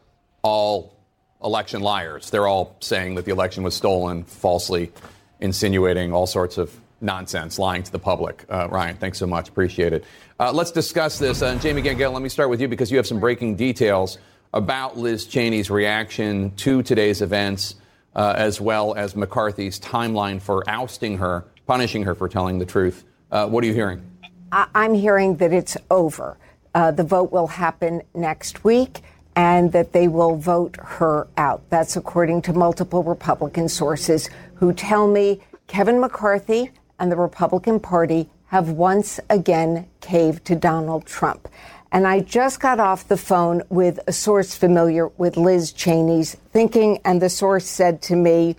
all 0.43 0.97
election 1.43 1.81
liars. 1.81 2.31
They're 2.31 2.47
all 2.47 2.77
saying 2.81 3.15
that 3.15 3.25
the 3.25 3.33
election 3.33 3.63
was 3.63 3.75
stolen, 3.75 4.25
falsely 4.25 4.93
insinuating 5.41 6.13
all 6.13 6.27
sorts 6.27 6.59
of 6.59 6.79
nonsense, 7.01 7.59
lying 7.59 7.83
to 7.83 7.93
the 7.93 7.99
public. 7.99 8.45
Uh, 8.49 8.69
Ryan, 8.71 8.97
thanks 8.97 9.19
so 9.19 9.27
much. 9.27 9.49
Appreciate 9.49 9.93
it. 9.93 10.05
Uh, 10.39 10.53
let's 10.53 10.71
discuss 10.71 11.19
this. 11.19 11.43
Uh, 11.43 11.55
Jamie 11.57 11.83
Gangel, 11.83 12.13
let 12.13 12.23
me 12.23 12.29
start 12.29 12.51
with 12.51 12.61
you 12.61 12.69
because 12.69 12.91
you 12.91 12.97
have 12.99 13.07
some 13.07 13.21
breaking 13.21 13.57
details 13.57 14.19
about 14.53 14.99
Liz 14.99 15.27
Cheney's 15.27 15.71
reaction 15.71 16.51
to 16.57 16.83
today's 16.83 17.23
events, 17.23 17.77
uh, 18.15 18.35
as 18.37 18.61
well 18.61 18.95
as 18.95 19.15
McCarthy's 19.15 19.79
timeline 19.79 20.43
for 20.43 20.69
ousting 20.69 21.19
her, 21.19 21.45
punishing 21.67 22.03
her 22.03 22.15
for 22.15 22.29
telling 22.29 22.59
the 22.59 22.67
truth. 22.67 23.05
Uh, 23.31 23.47
what 23.47 23.63
are 23.65 23.67
you 23.67 23.75
hearing? 23.75 24.05
I'm 24.53 24.95
hearing 24.95 25.37
that 25.37 25.53
it's 25.53 25.77
over 25.91 26.37
uh, 26.75 26.91
the 26.91 27.05
vote 27.05 27.33
will 27.33 27.47
happen 27.47 28.03
next 28.15 28.65
week 28.65 29.01
and 29.37 29.73
that 29.73 29.93
they 29.93 30.09
will 30.09 30.37
vote 30.37 30.77
her 30.81 31.27
out. 31.37 31.63
That's 31.71 31.97
according 31.97 32.43
to 32.43 32.53
multiple 32.53 33.03
Republican 33.03 33.69
sources 33.69 34.29
who 34.57 34.73
tell 34.73 35.07
me 35.07 35.41
Kevin 35.67 36.01
McCarthy 36.01 36.73
and 36.99 37.11
the 37.11 37.17
Republican 37.17 37.81
Party 37.81 38.29
have 38.47 38.71
once 38.71 39.21
again 39.31 39.89
caved 40.01 40.45
to 40.47 40.57
Donald 40.57 41.07
Trump. 41.07 41.49
And 41.93 42.07
I 42.07 42.21
just 42.21 42.61
got 42.61 42.79
off 42.79 43.09
the 43.09 43.17
phone 43.17 43.63
with 43.69 43.99
a 44.07 44.13
source 44.13 44.55
familiar 44.55 45.09
with 45.09 45.37
Liz 45.37 45.73
Cheney's 45.73 46.37
thinking, 46.53 47.01
and 47.05 47.21
the 47.21 47.31
source 47.31 47.67
said 47.67 48.03
to 48.03 48.17
me 48.17 48.57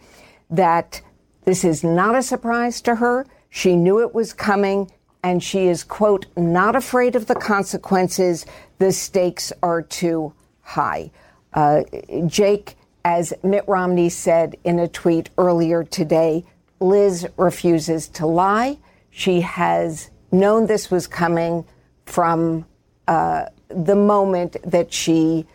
that 0.50 1.02
this 1.46 1.64
is 1.64 1.84
not 1.84 2.16
a 2.16 2.24
surprise 2.24 2.82
to 2.82 2.96
her. 2.96 3.26
She 3.50 3.76
knew 3.76 4.02
it 4.02 4.14
was 4.14 4.34
coming 4.34 4.92
and 5.24 5.44
she 5.44 5.68
is, 5.68 5.84
quote, 5.84 6.26
not 6.36 6.76
afraid 6.76 7.16
of 7.16 7.28
the 7.28 7.36
consequences. 7.36 8.46
The 8.80 8.92
stakes 8.92 9.54
are 9.62 9.82
too 9.82 10.34
high. 10.62 11.12
Uh, 11.54 11.84
Jake, 12.28 12.76
as 13.06 13.34
Mitt 13.44 13.64
Romney 13.68 14.10
said 14.10 14.56
in 14.64 14.80
a 14.80 14.88
tweet 14.88 15.30
earlier 15.38 15.84
today, 15.84 16.44
Liz 16.80 17.28
refuses 17.38 18.08
to 18.10 18.26
lie. 18.26 18.78
She 19.12 19.42
has 19.42 20.10
known 20.32 20.68
this 20.68 20.90
was 20.90 21.08
coming 21.08 21.66
from 22.06 22.66
uh, 23.08 23.46
the 23.70 23.96
moment 23.96 24.58
that 24.64 24.92
she 24.92 25.46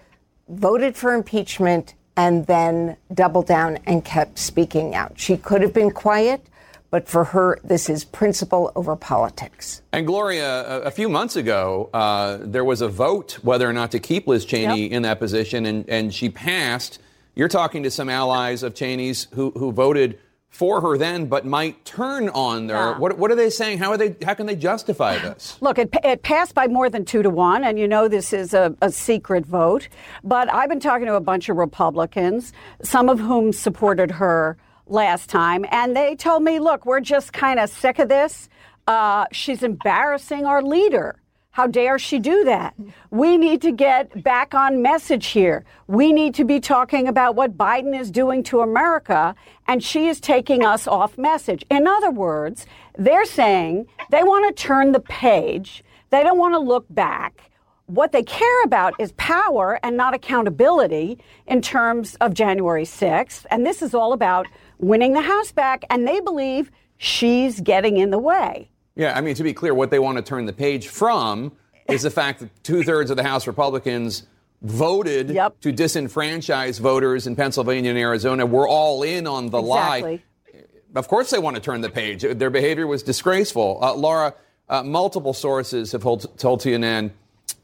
voted 0.49 0.97
for 0.97 1.13
impeachment 1.13 1.95
and 2.17 2.47
then 2.47 2.97
doubled 3.13 3.47
down 3.47 3.79
and 3.87 4.05
kept 4.05 4.39
speaking 4.39 4.95
out. 4.95 5.19
She 5.19 5.37
could 5.37 5.63
have 5.63 5.75
been 5.75 5.91
quiet. 5.91 6.47
But 6.91 7.09
for 7.09 7.25
her, 7.25 7.59
this 7.65 7.89
is 7.89 8.05
principle 8.05 8.73
over 8.77 8.97
politics. 8.97 9.83
And 9.93 10.07
Gloria, 10.07 10.67
a, 10.67 10.81
a 10.83 10.91
few 10.91 11.09
months 11.09 11.37
ago, 11.37 11.91
uh, 11.93 12.39
there 12.41 12.65
was 12.65 12.81
a 12.81 12.89
vote 12.89 13.39
whether 13.43 13.69
or 13.69 13.73
not 13.73 13.91
to 13.93 13.99
keep 13.99 14.27
Liz 14.27 14.45
Cheney 14.45 14.85
yep. 14.85 14.93
in 14.93 15.03
that 15.03 15.19
position, 15.19 15.67
and, 15.67 15.89
and 15.89 16.15
she 16.15 16.29
passed. 16.29 17.01
You're 17.35 17.49
talking 17.49 17.83
to 17.83 17.91
some 17.91 18.09
allies 18.09 18.63
of 18.63 18.75
Cheney's 18.75 19.27
who, 19.33 19.51
who 19.51 19.73
voted 19.73 20.19
for 20.57 20.81
her 20.81 20.97
then, 20.97 21.27
but 21.27 21.45
might 21.45 21.85
turn 21.85 22.31
on 22.31 22.71
her. 22.71 22.75
Yeah. 22.75 22.99
What, 22.99 23.19
what, 23.19 23.31
are 23.31 23.35
they 23.35 23.51
saying? 23.51 23.79
How 23.79 23.91
are 23.91 23.99
they? 23.99 24.17
How 24.25 24.33
can 24.33 24.47
they 24.47 24.57
justify 24.57 25.19
this? 25.19 25.59
Look, 25.61 25.79
it, 25.79 25.95
it 26.03 26.23
passed 26.23 26.55
by 26.55 26.67
more 26.67 26.89
than 26.89 27.05
two 27.05 27.23
to 27.23 27.29
one, 27.29 27.63
and 27.63 27.79
you 27.79 27.87
know 27.87 28.09
this 28.09 28.33
is 28.33 28.55
a, 28.55 28.75
a, 28.81 28.91
secret 28.91 29.45
vote. 29.45 29.89
But 30.25 30.51
I've 30.53 30.71
been 30.71 30.81
talking 30.81 31.07
to 31.07 31.15
a 31.15 31.21
bunch 31.21 31.51
of 31.51 31.59
Republicans, 31.59 32.55
some 32.83 33.11
of 33.11 33.21
whom 33.21 33.53
supported 33.53 34.11
her 34.13 34.57
last 34.87 35.29
time, 35.29 35.65
and 35.71 35.97
they 35.97 36.15
told 36.15 36.43
me, 36.43 36.59
look, 36.59 36.87
we're 36.87 37.01
just 37.01 37.33
kind 37.33 37.59
of 37.59 37.71
sick 37.71 37.99
of 37.99 38.09
this. 38.09 38.49
Uh, 38.87 39.27
she's 39.33 39.63
embarrassing 39.63 40.47
our 40.47 40.63
leader. 40.63 41.17
How 41.57 41.67
dare 41.67 41.99
she 41.99 42.19
do 42.19 42.45
that? 42.45 42.75
We 43.11 43.39
need 43.39 43.63
to 43.63 43.73
get 43.73 44.23
back 44.23 44.53
on 44.55 44.83
message 44.83 45.29
here. 45.29 45.65
We 45.87 46.13
need 46.13 46.35
to 46.35 46.45
be 46.45 46.61
talking 46.61 47.09
about 47.09 47.35
what 47.35 47.57
Biden 47.57 47.99
is 47.99 48.11
doing 48.11 48.43
to 48.45 48.61
America, 48.61 49.35
and 49.67 49.83
she 49.83 50.07
is 50.07 50.21
taking 50.21 50.67
us 50.67 50.87
off 50.87 51.17
message. 51.17 51.65
In 51.71 51.87
other 51.87 52.11
words, 52.11 52.67
they're 52.99 53.25
saying 53.25 53.87
they 54.11 54.23
want 54.23 54.55
to 54.55 54.63
turn 54.63 54.93
the 54.93 55.01
page, 55.01 55.83
they 56.11 56.23
don't 56.23 56.37
want 56.37 56.53
to 56.53 56.59
look 56.59 56.85
back. 56.91 57.51
What 57.87 58.13
they 58.13 58.23
care 58.23 58.63
about 58.65 58.93
is 59.01 59.13
power 59.13 59.79
and 59.83 59.97
not 59.97 60.13
accountability 60.13 61.19
in 61.47 61.63
terms 61.63 62.17
of 62.17 62.35
January 62.35 62.85
6th. 62.85 63.47
And 63.51 63.65
this 63.65 63.81
is 63.81 63.95
all 63.95 64.13
about 64.13 64.47
winning 64.79 65.13
the 65.13 65.23
House 65.23 65.53
back, 65.53 65.85
and 65.91 66.07
they 66.07 66.21
believe 66.21 66.71
she's 66.97 67.61
getting 67.61 67.97
in 67.97 68.11
the 68.11 68.19
way. 68.19 68.71
Yeah, 68.95 69.17
I 69.17 69.21
mean, 69.21 69.35
to 69.35 69.43
be 69.43 69.53
clear, 69.53 69.75
what 69.75 69.91
they 69.91 69.99
want 69.99 70.17
to 70.17 70.23
turn 70.23 70.47
the 70.47 70.53
page 70.53 70.89
from 70.89 71.53
is 71.89 72.03
the 72.03 72.11
fact 72.11 72.41
that 72.41 72.65
two 72.65 72.83
thirds 72.83 73.11
of 73.11 73.17
the 73.17 73.23
House 73.23 73.47
Republicans 73.47 74.27
voted 74.63 75.31
yep. 75.31 75.61
to 75.61 75.73
disenfranchise 75.73 76.81
voters 76.81 77.27
in 77.27 77.37
Pennsylvania 77.37 77.91
and 77.91 77.99
Arizona. 77.99 78.47
We're 78.47 78.69
all 78.69 79.03
in 79.03 79.27
on 79.27 79.51
the 79.51 79.59
exactly. 79.59 80.13
lie. 80.13 80.63
Of 80.95 81.09
course, 81.09 81.31
they 81.31 81.39
want 81.39 81.57
to 81.57 81.63
turn 81.63 81.83
the 81.83 81.91
page. 81.91 82.23
Their 82.23 82.51
behavior 82.51 82.87
was 82.87 83.03
disgraceful. 83.03 83.79
Uh, 83.83 83.95
Laura, 83.95 84.35
uh, 84.69 84.83
multiple 84.83 85.35
sources 85.35 85.93
have 85.93 86.03
told, 86.03 86.39
told 86.39 86.63
CNN 86.63 87.11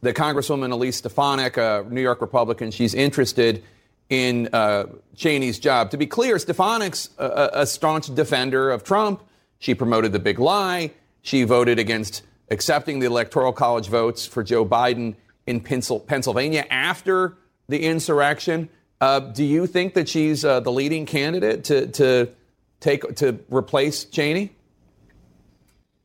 that 0.03 0.15
Congresswoman 0.15 0.71
Elise 0.71 0.97
Stefanik, 0.97 1.57
a 1.57 1.87
New 1.89 2.03
York 2.03 2.21
Republican, 2.21 2.71
she's 2.71 2.93
interested 2.93 3.65
in 4.13 4.47
uh, 4.53 4.85
Cheney's 5.17 5.59
job. 5.59 5.91
To 5.93 5.97
be 5.97 6.07
clear, 6.07 6.37
Stefanik's 6.37 7.09
a, 7.17 7.49
a 7.55 7.67
staunch 7.67 8.15
defender 8.15 8.71
of 8.71 8.85
Trump. 8.85 9.23
She 9.59 9.75
promoted 9.75 10.13
the 10.13 10.19
big 10.19 10.39
lie. 10.39 10.91
She 11.23 11.45
voted 11.45 11.79
against 11.79 12.23
accepting 12.51 12.99
the 12.99 13.07
Electoral 13.07 13.55
College 13.55 13.89
votes 13.89 14.27
for 14.27 14.43
Joe 14.43 14.67
Biden 14.67 15.15
in 15.47 15.61
Pennsylvania 15.61 16.67
after 16.69 17.39
the 17.71 17.83
insurrection. 17.83 18.69
Uh, 19.01 19.21
do 19.21 19.45
you 19.45 19.67
think 19.67 19.95
that 19.95 20.11
she's 20.11 20.45
uh, 20.45 20.61
the 20.61 20.71
leading 20.71 21.07
candidate 21.07 21.65
to, 21.65 21.87
to 21.87 22.29
take 22.81 23.17
to 23.17 23.39
replace 23.49 24.05
Cheney? 24.05 24.53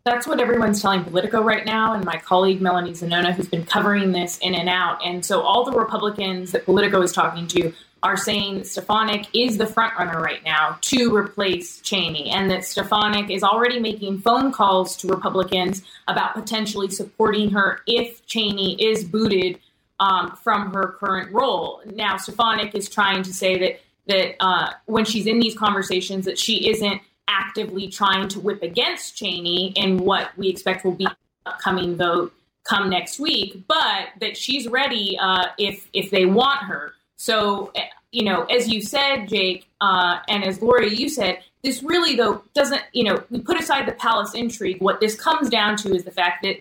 That's 0.05 0.25
what 0.25 0.39
everyone's 0.39 0.81
telling 0.81 1.03
Politico 1.03 1.43
right 1.43 1.65
now, 1.65 1.93
and 1.93 2.05
my 2.05 2.15
colleague 2.15 2.61
Melanie 2.61 2.91
Zanona, 2.91 3.33
who's 3.33 3.49
been 3.49 3.65
covering 3.65 4.13
this 4.13 4.37
in 4.37 4.55
and 4.55 4.69
out. 4.69 5.05
And 5.05 5.25
so 5.25 5.41
all 5.41 5.65
the 5.65 5.77
Republicans 5.77 6.53
that 6.53 6.63
Politico 6.63 7.01
is 7.01 7.11
talking 7.11 7.45
to 7.47 7.73
are 8.07 8.15
saying 8.15 8.63
Stefanik 8.63 9.27
is 9.35 9.57
the 9.57 9.65
frontrunner 9.65 10.21
right 10.21 10.41
now 10.45 10.77
to 10.79 11.13
replace 11.13 11.81
Cheney, 11.81 12.29
and 12.29 12.49
that 12.49 12.63
Stefanik 12.63 13.29
is 13.29 13.43
already 13.43 13.81
making 13.81 14.19
phone 14.19 14.53
calls 14.53 14.95
to 14.97 15.09
Republicans 15.09 15.81
about 16.07 16.33
potentially 16.33 16.89
supporting 16.89 17.49
her 17.49 17.81
if 17.85 18.25
Cheney 18.25 18.81
is 18.81 19.03
booted 19.03 19.59
um, 19.99 20.37
from 20.37 20.73
her 20.73 20.95
current 20.97 21.33
role. 21.33 21.81
Now, 21.85 22.15
Stefanik 22.15 22.73
is 22.75 22.87
trying 22.87 23.23
to 23.23 23.33
say 23.33 23.59
that 23.59 23.81
that 24.07 24.35
uh, 24.41 24.71
when 24.85 25.03
she's 25.03 25.27
in 25.27 25.41
these 25.41 25.53
conversations, 25.57 26.23
that 26.23 26.39
she 26.39 26.69
isn't 26.69 27.01
actively 27.27 27.89
trying 27.89 28.29
to 28.29 28.39
whip 28.39 28.63
against 28.63 29.17
Cheney 29.17 29.73
in 29.75 29.97
what 29.97 30.29
we 30.37 30.47
expect 30.47 30.85
will 30.85 30.93
be 30.93 31.07
upcoming 31.45 31.97
vote 31.97 32.31
come 32.63 32.89
next 32.89 33.19
week, 33.19 33.63
but 33.67 34.07
that 34.21 34.37
she's 34.37 34.65
ready 34.69 35.17
uh, 35.19 35.47
if 35.57 35.89
if 35.91 36.09
they 36.09 36.25
want 36.25 36.61
her. 36.61 36.93
So, 37.17 37.73
you 38.11 38.23
know, 38.23 38.43
as 38.45 38.67
you 38.67 38.81
said, 38.81 39.27
Jake, 39.27 39.67
uh, 39.81 40.19
and 40.29 40.43
as 40.43 40.57
Gloria, 40.57 40.91
you 40.91 41.09
said, 41.09 41.39
this 41.63 41.83
really, 41.83 42.15
though, 42.15 42.43
doesn't, 42.53 42.81
you 42.93 43.03
know, 43.03 43.21
we 43.29 43.41
put 43.41 43.59
aside 43.59 43.87
the 43.87 43.93
palace 43.93 44.33
intrigue. 44.33 44.81
What 44.81 44.99
this 44.99 45.15
comes 45.19 45.49
down 45.49 45.75
to 45.77 45.93
is 45.93 46.03
the 46.03 46.11
fact 46.11 46.43
that 46.43 46.57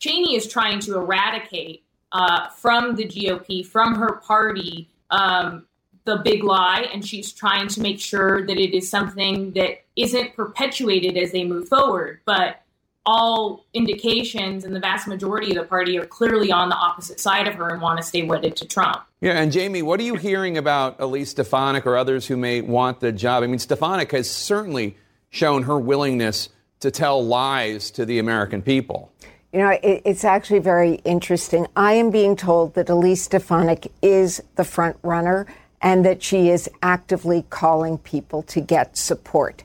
Cheney 0.00 0.36
is 0.36 0.48
trying 0.48 0.80
to 0.80 0.96
eradicate 0.96 1.84
uh, 2.12 2.48
from 2.48 2.96
the 2.96 3.04
GOP, 3.04 3.64
from 3.64 3.94
her 3.94 4.14
party, 4.16 4.88
um, 5.10 5.66
the 6.04 6.16
big 6.16 6.42
lie, 6.42 6.88
and 6.92 7.06
she's 7.06 7.32
trying 7.32 7.68
to 7.68 7.80
make 7.80 8.00
sure 8.00 8.46
that 8.46 8.58
it 8.58 8.74
is 8.76 8.88
something 8.88 9.52
that 9.52 9.82
isn't 9.94 10.34
perpetuated 10.34 11.16
as 11.16 11.32
they 11.32 11.44
move 11.44 11.68
forward. 11.68 12.20
But 12.24 12.62
all 13.06 13.64
indications 13.72 14.64
and 14.64 14.74
the 14.74 14.80
vast 14.80 15.08
majority 15.08 15.50
of 15.50 15.62
the 15.62 15.68
party 15.68 15.98
are 15.98 16.06
clearly 16.06 16.52
on 16.52 16.68
the 16.68 16.76
opposite 16.76 17.18
side 17.18 17.48
of 17.48 17.54
her 17.54 17.70
and 17.70 17.80
want 17.80 17.98
to 17.98 18.04
stay 18.04 18.22
wedded 18.22 18.54
to 18.56 18.66
Trump. 18.66 19.00
Yeah, 19.20 19.32
and 19.32 19.50
Jamie, 19.50 19.82
what 19.82 19.98
are 19.98 20.04
you 20.04 20.14
hearing 20.14 20.58
about 20.58 21.00
Elise 21.00 21.30
Stefanik 21.30 21.86
or 21.86 21.96
others 21.96 22.26
who 22.26 22.36
may 22.36 22.60
want 22.60 23.00
the 23.00 23.10
job? 23.10 23.42
I 23.42 23.46
mean, 23.46 23.58
Stefanik 23.58 24.12
has 24.12 24.30
certainly 24.30 24.96
shown 25.30 25.62
her 25.64 25.78
willingness 25.78 26.50
to 26.80 26.90
tell 26.90 27.24
lies 27.24 27.90
to 27.92 28.04
the 28.04 28.18
American 28.18 28.62
people. 28.62 29.10
You 29.52 29.60
know, 29.60 29.70
it, 29.70 30.02
it's 30.04 30.24
actually 30.24 30.58
very 30.58 30.94
interesting. 31.04 31.66
I 31.74 31.94
am 31.94 32.10
being 32.10 32.36
told 32.36 32.74
that 32.74 32.88
Elise 32.88 33.22
Stefanik 33.22 33.90
is 34.02 34.42
the 34.56 34.64
front 34.64 34.98
runner 35.02 35.46
and 35.80 36.04
that 36.04 36.22
she 36.22 36.50
is 36.50 36.68
actively 36.82 37.44
calling 37.50 37.98
people 37.98 38.42
to 38.42 38.60
get 38.60 38.96
support. 38.96 39.62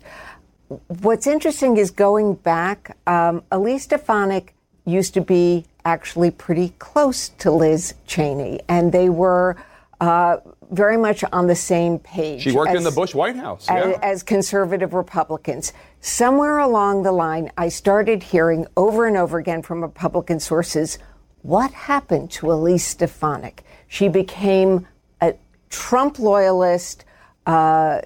What's 0.88 1.28
interesting 1.28 1.78
is 1.78 1.92
going 1.92 2.36
back, 2.36 2.98
um, 3.06 3.44
Elise 3.52 3.84
Stefanik 3.84 4.54
used 4.86 5.14
to 5.14 5.22
be 5.22 5.66
actually 5.86 6.32
pretty 6.32 6.74
close 6.80 7.30
to 7.30 7.52
Liz 7.52 7.94
Cheney, 8.08 8.60
and 8.68 8.92
they 8.92 9.10
were 9.10 9.58
uh, 10.02 10.38
very 10.72 10.98
much 10.98 11.24
on 11.32 11.48
the 11.48 11.56
same 11.56 12.00
page. 12.00 12.42
She 12.42 12.52
worked 12.52 12.72
as, 12.72 12.78
in 12.78 12.84
the 12.84 12.92
Bush 12.92 13.14
White 13.14 13.36
House. 13.36 13.68
Yeah. 13.68 13.76
As, 13.76 14.00
as 14.02 14.24
conservative 14.24 14.94
Republicans. 14.94 15.74
Somewhere 16.02 16.58
along 16.58 17.04
the 17.04 17.12
line, 17.12 17.52
I 17.58 17.70
started 17.70 18.24
hearing 18.24 18.66
over 18.76 19.06
and 19.06 19.16
over 19.16 19.38
again 19.38 19.62
from 19.62 19.82
Republican 19.82 20.40
sources 20.40 20.98
what 21.44 21.72
happened 21.72 22.32
to 22.32 22.52
Elise 22.52 22.86
Stefanik? 22.86 23.64
She 23.88 24.08
became 24.08 24.88
a 25.22 25.36
Trump 25.70 26.18
loyalist. 26.18 27.06
Uh, 27.46 28.00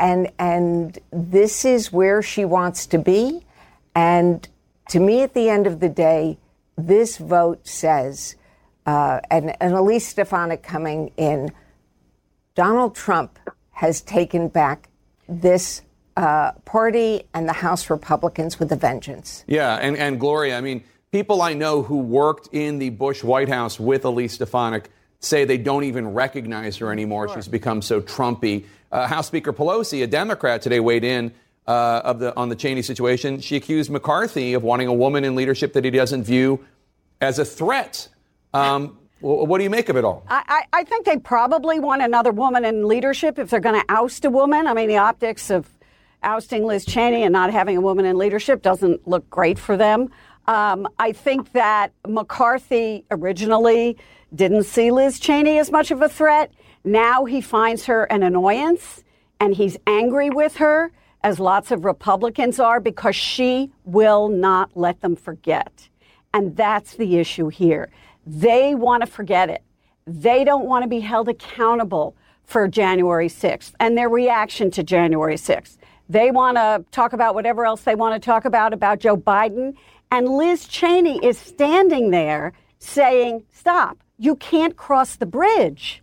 and 0.00 0.32
and 0.38 0.98
this 1.12 1.64
is 1.64 1.92
where 1.92 2.22
she 2.22 2.44
wants 2.44 2.86
to 2.86 2.98
be. 2.98 3.46
And 3.94 4.48
to 4.88 4.98
me, 4.98 5.22
at 5.22 5.34
the 5.34 5.48
end 5.48 5.66
of 5.66 5.78
the 5.78 5.88
day, 5.88 6.38
this 6.76 7.18
vote 7.18 7.66
says, 7.66 8.34
uh, 8.86 9.20
and, 9.30 9.54
and 9.60 9.74
Elise 9.74 10.08
Stefanik 10.08 10.62
coming 10.62 11.12
in, 11.16 11.52
Donald 12.54 12.96
Trump 12.96 13.38
has 13.70 14.00
taken 14.00 14.48
back 14.48 14.88
this 15.28 15.82
uh, 16.16 16.52
party 16.64 17.22
and 17.34 17.48
the 17.48 17.52
House 17.52 17.90
Republicans 17.90 18.58
with 18.58 18.72
a 18.72 18.76
vengeance. 18.76 19.44
Yeah, 19.46 19.76
and, 19.76 19.96
and 19.96 20.18
Gloria, 20.18 20.56
I 20.56 20.60
mean, 20.60 20.82
people 21.12 21.42
I 21.42 21.54
know 21.54 21.82
who 21.82 21.98
worked 21.98 22.48
in 22.52 22.78
the 22.78 22.90
Bush 22.90 23.22
White 23.22 23.48
House 23.48 23.78
with 23.78 24.04
Elise 24.04 24.34
Stefanik 24.34 24.90
say 25.20 25.44
they 25.44 25.58
don't 25.58 25.84
even 25.84 26.12
recognize 26.12 26.76
her 26.78 26.90
anymore. 26.90 27.28
Sure. 27.28 27.36
She's 27.36 27.48
become 27.48 27.82
so 27.82 28.00
Trumpy. 28.00 28.64
Uh, 28.90 29.06
House 29.06 29.28
Speaker 29.28 29.52
Pelosi, 29.52 30.02
a 30.02 30.06
Democrat, 30.06 30.62
today 30.62 30.80
weighed 30.80 31.04
in 31.04 31.32
uh, 31.66 32.00
of 32.04 32.18
the, 32.18 32.36
on 32.36 32.48
the 32.48 32.56
Cheney 32.56 32.82
situation. 32.82 33.40
She 33.40 33.54
accused 33.56 33.90
McCarthy 33.90 34.54
of 34.54 34.64
wanting 34.64 34.88
a 34.88 34.94
woman 34.94 35.24
in 35.24 35.34
leadership 35.36 35.74
that 35.74 35.84
he 35.84 35.90
doesn't 35.90 36.24
view 36.24 36.64
as 37.20 37.38
a 37.38 37.44
threat. 37.44 38.08
Um, 38.52 38.98
what 39.20 39.58
do 39.58 39.64
you 39.64 39.70
make 39.70 39.90
of 39.90 39.96
it 39.96 40.04
all? 40.04 40.24
I, 40.28 40.64
I 40.72 40.82
think 40.84 41.04
they 41.04 41.18
probably 41.18 41.78
want 41.78 42.00
another 42.00 42.32
woman 42.32 42.64
in 42.64 42.88
leadership 42.88 43.38
if 43.38 43.50
they're 43.50 43.60
going 43.60 43.78
to 43.78 43.84
oust 43.90 44.24
a 44.24 44.30
woman. 44.30 44.66
I 44.66 44.72
mean, 44.72 44.88
the 44.88 44.96
optics 44.96 45.50
of 45.50 45.68
ousting 46.22 46.64
Liz 46.64 46.86
Cheney 46.86 47.22
and 47.22 47.32
not 47.32 47.52
having 47.52 47.76
a 47.76 47.82
woman 47.82 48.06
in 48.06 48.16
leadership 48.16 48.62
doesn't 48.62 49.06
look 49.06 49.28
great 49.28 49.58
for 49.58 49.76
them. 49.76 50.10
Um, 50.46 50.88
I 50.98 51.12
think 51.12 51.52
that 51.52 51.92
McCarthy 52.08 53.04
originally 53.10 53.98
didn't 54.34 54.64
see 54.64 54.90
Liz 54.90 55.18
Cheney 55.18 55.58
as 55.58 55.70
much 55.70 55.90
of 55.90 56.02
a 56.02 56.08
threat. 56.08 56.52
Now 56.84 57.24
he 57.24 57.40
finds 57.40 57.86
her 57.86 58.04
an 58.04 58.22
annoyance 58.22 59.04
and 59.40 59.54
he's 59.54 59.76
angry 59.86 60.30
with 60.30 60.56
her, 60.56 60.92
as 61.22 61.40
lots 61.40 61.70
of 61.70 61.84
Republicans 61.84 62.60
are, 62.60 62.80
because 62.80 63.16
she 63.16 63.70
will 63.84 64.28
not 64.28 64.70
let 64.74 65.00
them 65.00 65.16
forget. 65.16 65.88
And 66.32 66.56
that's 66.56 66.94
the 66.94 67.18
issue 67.18 67.48
here. 67.48 67.90
They 68.26 68.74
want 68.74 69.02
to 69.02 69.06
forget 69.06 69.50
it. 69.50 69.62
They 70.06 70.44
don't 70.44 70.66
want 70.66 70.82
to 70.82 70.88
be 70.88 71.00
held 71.00 71.28
accountable 71.28 72.16
for 72.44 72.68
January 72.68 73.28
6th 73.28 73.72
and 73.80 73.96
their 73.96 74.08
reaction 74.08 74.70
to 74.72 74.82
January 74.82 75.36
6th. 75.36 75.76
They 76.08 76.30
want 76.30 76.56
to 76.56 76.84
talk 76.90 77.12
about 77.12 77.34
whatever 77.34 77.64
else 77.64 77.82
they 77.82 77.94
want 77.94 78.20
to 78.20 78.24
talk 78.24 78.44
about 78.44 78.72
about 78.72 78.98
Joe 78.98 79.16
Biden. 79.16 79.74
And 80.10 80.28
Liz 80.28 80.66
Cheney 80.66 81.24
is 81.24 81.38
standing 81.38 82.10
there 82.10 82.52
saying, 82.78 83.44
Stop, 83.52 83.98
you 84.20 84.36
can't 84.36 84.76
cross 84.76 85.16
the 85.16 85.24
bridge 85.24 86.02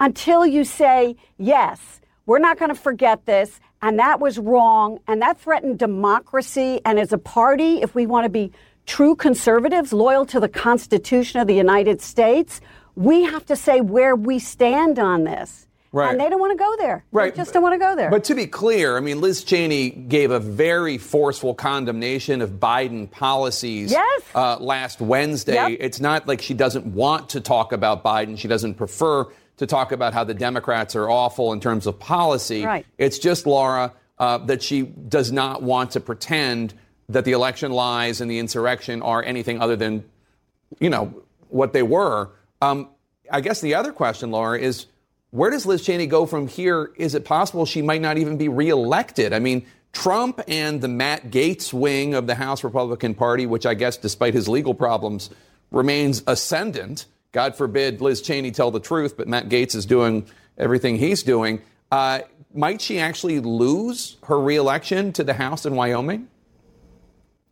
until 0.00 0.46
you 0.46 0.64
say, 0.64 1.14
yes, 1.36 2.00
we're 2.24 2.38
not 2.38 2.58
going 2.58 2.70
to 2.70 2.74
forget 2.74 3.26
this, 3.26 3.60
and 3.82 3.98
that 3.98 4.20
was 4.20 4.38
wrong, 4.38 5.00
and 5.06 5.20
that 5.20 5.38
threatened 5.38 5.78
democracy. 5.78 6.80
And 6.86 6.98
as 6.98 7.12
a 7.12 7.18
party, 7.18 7.82
if 7.82 7.94
we 7.94 8.06
want 8.06 8.24
to 8.24 8.30
be 8.30 8.52
true 8.86 9.14
conservatives, 9.14 9.92
loyal 9.92 10.24
to 10.26 10.40
the 10.40 10.48
Constitution 10.48 11.40
of 11.40 11.46
the 11.46 11.54
United 11.54 12.00
States, 12.00 12.62
we 12.94 13.24
have 13.24 13.44
to 13.46 13.54
say 13.54 13.82
where 13.82 14.16
we 14.16 14.38
stand 14.38 14.98
on 14.98 15.24
this. 15.24 15.67
Right. 15.90 16.10
And 16.10 16.20
they 16.20 16.28
don't 16.28 16.40
want 16.40 16.52
to 16.52 16.62
go 16.62 16.76
there. 16.78 17.04
Right. 17.12 17.34
They 17.34 17.40
just 17.40 17.52
don't 17.54 17.62
want 17.62 17.74
to 17.74 17.78
go 17.78 17.96
there. 17.96 18.10
But 18.10 18.24
to 18.24 18.34
be 18.34 18.46
clear, 18.46 18.96
I 18.96 19.00
mean, 19.00 19.20
Liz 19.20 19.42
Cheney 19.42 19.90
gave 19.90 20.30
a 20.30 20.38
very 20.40 20.98
forceful 20.98 21.54
condemnation 21.54 22.42
of 22.42 22.50
Biden 22.52 23.10
policies 23.10 23.90
Yes. 23.90 24.22
uh, 24.34 24.58
last 24.58 25.00
Wednesday. 25.00 25.54
Yep. 25.54 25.78
It's 25.80 26.00
not 26.00 26.28
like 26.28 26.42
she 26.42 26.52
doesn't 26.54 26.86
want 26.86 27.30
to 27.30 27.40
talk 27.40 27.72
about 27.72 28.04
Biden. 28.04 28.38
She 28.38 28.48
doesn't 28.48 28.74
prefer 28.74 29.26
to 29.56 29.66
talk 29.66 29.90
about 29.92 30.12
how 30.12 30.24
the 30.24 30.34
Democrats 30.34 30.94
are 30.94 31.08
awful 31.10 31.52
in 31.52 31.60
terms 31.60 31.86
of 31.86 31.98
policy. 31.98 32.64
Right. 32.64 32.86
It's 32.98 33.18
just, 33.18 33.46
Laura, 33.46 33.92
uh, 34.18 34.38
that 34.38 34.62
she 34.62 34.82
does 34.82 35.32
not 35.32 35.62
want 35.62 35.92
to 35.92 36.00
pretend 36.00 36.74
that 37.08 37.24
the 37.24 37.32
election 37.32 37.72
lies 37.72 38.20
and 38.20 38.30
the 38.30 38.38
insurrection 38.38 39.00
are 39.00 39.22
anything 39.22 39.60
other 39.62 39.74
than, 39.74 40.04
you 40.78 40.90
know, 40.90 41.22
what 41.48 41.72
they 41.72 41.82
were. 41.82 42.30
Um, 42.60 42.90
I 43.30 43.40
guess 43.40 43.60
the 43.62 43.74
other 43.74 43.92
question, 43.92 44.30
Laura, 44.30 44.58
is 44.58 44.86
where 45.30 45.50
does 45.50 45.66
Liz 45.66 45.84
Cheney 45.84 46.06
go 46.06 46.26
from 46.26 46.48
here? 46.48 46.92
Is 46.96 47.14
it 47.14 47.24
possible 47.24 47.66
she 47.66 47.82
might 47.82 48.00
not 48.00 48.18
even 48.18 48.38
be 48.38 48.48
reelected? 48.48 49.32
I 49.32 49.38
mean, 49.38 49.66
Trump 49.92 50.40
and 50.48 50.80
the 50.80 50.88
Matt 50.88 51.30
Gaetz 51.30 51.72
wing 51.72 52.14
of 52.14 52.26
the 52.26 52.34
House 52.34 52.64
Republican 52.64 53.14
Party, 53.14 53.46
which 53.46 53.66
I 53.66 53.74
guess, 53.74 53.96
despite 53.96 54.34
his 54.34 54.48
legal 54.48 54.74
problems, 54.74 55.30
remains 55.70 56.22
ascendant. 56.26 57.06
God 57.32 57.56
forbid 57.56 58.00
Liz 58.00 58.22
Cheney 58.22 58.50
tell 58.50 58.70
the 58.70 58.80
truth, 58.80 59.16
but 59.16 59.28
Matt 59.28 59.48
Gaetz 59.48 59.74
is 59.74 59.86
doing 59.86 60.26
everything 60.56 60.96
he's 60.96 61.22
doing. 61.22 61.60
Uh, 61.90 62.20
might 62.54 62.80
she 62.80 62.98
actually 62.98 63.40
lose 63.40 64.16
her 64.24 64.40
reelection 64.40 65.12
to 65.12 65.24
the 65.24 65.34
House 65.34 65.66
in 65.66 65.74
Wyoming? 65.74 66.28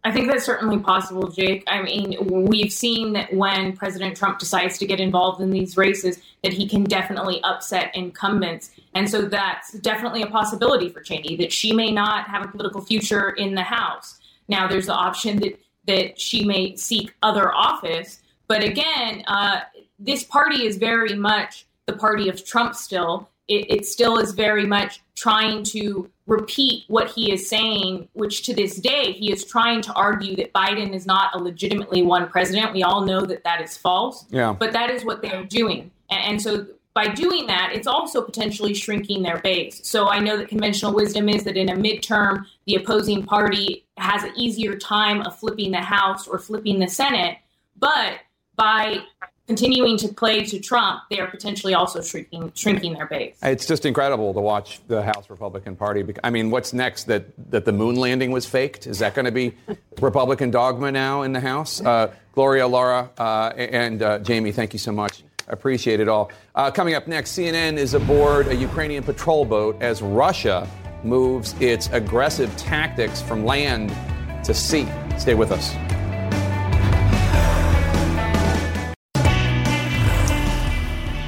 I 0.06 0.12
think 0.12 0.30
that's 0.30 0.44
certainly 0.44 0.78
possible, 0.78 1.32
Jake. 1.32 1.64
I 1.66 1.82
mean, 1.82 2.16
we've 2.46 2.72
seen 2.72 3.14
that 3.14 3.34
when 3.34 3.76
President 3.76 4.16
Trump 4.16 4.38
decides 4.38 4.78
to 4.78 4.86
get 4.86 5.00
involved 5.00 5.40
in 5.40 5.50
these 5.50 5.76
races, 5.76 6.20
that 6.44 6.52
he 6.52 6.68
can 6.68 6.84
definitely 6.84 7.42
upset 7.42 7.90
incumbents. 7.92 8.70
And 8.94 9.10
so 9.10 9.22
that's 9.22 9.72
definitely 9.72 10.22
a 10.22 10.28
possibility 10.28 10.90
for 10.90 11.00
Cheney, 11.00 11.34
that 11.38 11.52
she 11.52 11.72
may 11.72 11.90
not 11.90 12.28
have 12.28 12.44
a 12.44 12.48
political 12.48 12.80
future 12.82 13.30
in 13.30 13.56
the 13.56 13.64
House. 13.64 14.20
Now, 14.46 14.68
there's 14.68 14.86
the 14.86 14.94
option 14.94 15.40
that, 15.40 15.58
that 15.88 16.20
she 16.20 16.44
may 16.44 16.76
seek 16.76 17.12
other 17.20 17.52
office. 17.52 18.20
But 18.46 18.62
again, 18.62 19.24
uh, 19.26 19.62
this 19.98 20.22
party 20.22 20.66
is 20.66 20.76
very 20.76 21.16
much 21.16 21.66
the 21.86 21.94
party 21.94 22.28
of 22.28 22.44
Trump 22.44 22.76
still. 22.76 23.28
It, 23.48 23.70
it 23.70 23.86
still 23.86 24.18
is 24.18 24.32
very 24.32 24.66
much 24.66 25.02
trying 25.14 25.62
to 25.64 26.10
repeat 26.26 26.84
what 26.88 27.08
he 27.08 27.32
is 27.32 27.48
saying, 27.48 28.08
which 28.12 28.42
to 28.42 28.54
this 28.54 28.76
day, 28.76 29.12
he 29.12 29.32
is 29.32 29.44
trying 29.44 29.80
to 29.82 29.92
argue 29.92 30.34
that 30.36 30.52
Biden 30.52 30.92
is 30.92 31.06
not 31.06 31.34
a 31.34 31.38
legitimately 31.38 32.02
won 32.02 32.28
president. 32.28 32.72
We 32.72 32.82
all 32.82 33.04
know 33.04 33.20
that 33.20 33.44
that 33.44 33.60
is 33.60 33.76
false. 33.76 34.26
Yeah. 34.30 34.54
But 34.58 34.72
that 34.72 34.90
is 34.90 35.04
what 35.04 35.22
they're 35.22 35.44
doing. 35.44 35.90
And, 36.10 36.20
and 36.32 36.42
so 36.42 36.66
by 36.94 37.08
doing 37.08 37.46
that, 37.46 37.72
it's 37.74 37.86
also 37.86 38.22
potentially 38.22 38.72
shrinking 38.72 39.22
their 39.22 39.38
base. 39.38 39.80
So 39.84 40.08
I 40.08 40.18
know 40.18 40.36
that 40.38 40.48
conventional 40.48 40.94
wisdom 40.94 41.28
is 41.28 41.44
that 41.44 41.56
in 41.56 41.68
a 41.68 41.74
midterm, 41.74 42.46
the 42.66 42.76
opposing 42.76 43.22
party 43.22 43.84
has 43.98 44.24
an 44.24 44.32
easier 44.34 44.76
time 44.76 45.20
of 45.20 45.38
flipping 45.38 45.72
the 45.72 45.80
House 45.80 46.26
or 46.26 46.38
flipping 46.38 46.78
the 46.78 46.88
Senate. 46.88 47.38
But 47.78 48.20
by 48.56 49.00
continuing 49.46 49.96
to 49.98 50.08
play 50.08 50.44
to 50.44 50.58
Trump, 50.58 51.02
they 51.10 51.20
are 51.20 51.26
potentially 51.26 51.74
also 51.74 52.00
shrinking 52.00 52.52
shrinking 52.54 52.94
their 52.94 53.06
base. 53.06 53.36
It's 53.42 53.66
just 53.66 53.86
incredible 53.86 54.34
to 54.34 54.40
watch 54.40 54.80
the 54.88 55.02
House 55.02 55.30
Republican 55.30 55.76
Party. 55.76 56.04
I 56.24 56.30
mean, 56.30 56.50
what's 56.50 56.72
next? 56.72 57.04
That 57.04 57.26
that 57.50 57.64
the 57.64 57.72
moon 57.72 57.96
landing 57.96 58.30
was 58.30 58.46
faked? 58.46 58.86
Is 58.86 58.98
that 58.98 59.14
going 59.14 59.26
to 59.26 59.32
be 59.32 59.54
Republican 60.00 60.50
dogma 60.50 60.90
now 60.92 61.22
in 61.22 61.32
the 61.32 61.40
House? 61.40 61.80
Uh, 61.80 62.12
Gloria, 62.32 62.66
Laura, 62.66 63.10
uh, 63.18 63.52
and 63.56 64.02
uh, 64.02 64.18
Jamie, 64.18 64.52
thank 64.52 64.72
you 64.72 64.78
so 64.78 64.92
much. 64.92 65.24
Appreciate 65.48 66.00
it 66.00 66.08
all. 66.08 66.30
Uh, 66.54 66.70
coming 66.70 66.94
up 66.94 67.06
next, 67.06 67.38
CNN 67.38 67.76
is 67.76 67.94
aboard 67.94 68.48
a 68.48 68.54
Ukrainian 68.54 69.02
patrol 69.02 69.44
boat 69.44 69.80
as 69.80 70.02
Russia 70.02 70.68
moves 71.04 71.54
its 71.60 71.88
aggressive 71.92 72.54
tactics 72.56 73.22
from 73.22 73.44
land 73.44 73.90
to 74.44 74.52
sea. 74.52 74.88
Stay 75.18 75.34
with 75.34 75.52
us. 75.52 75.95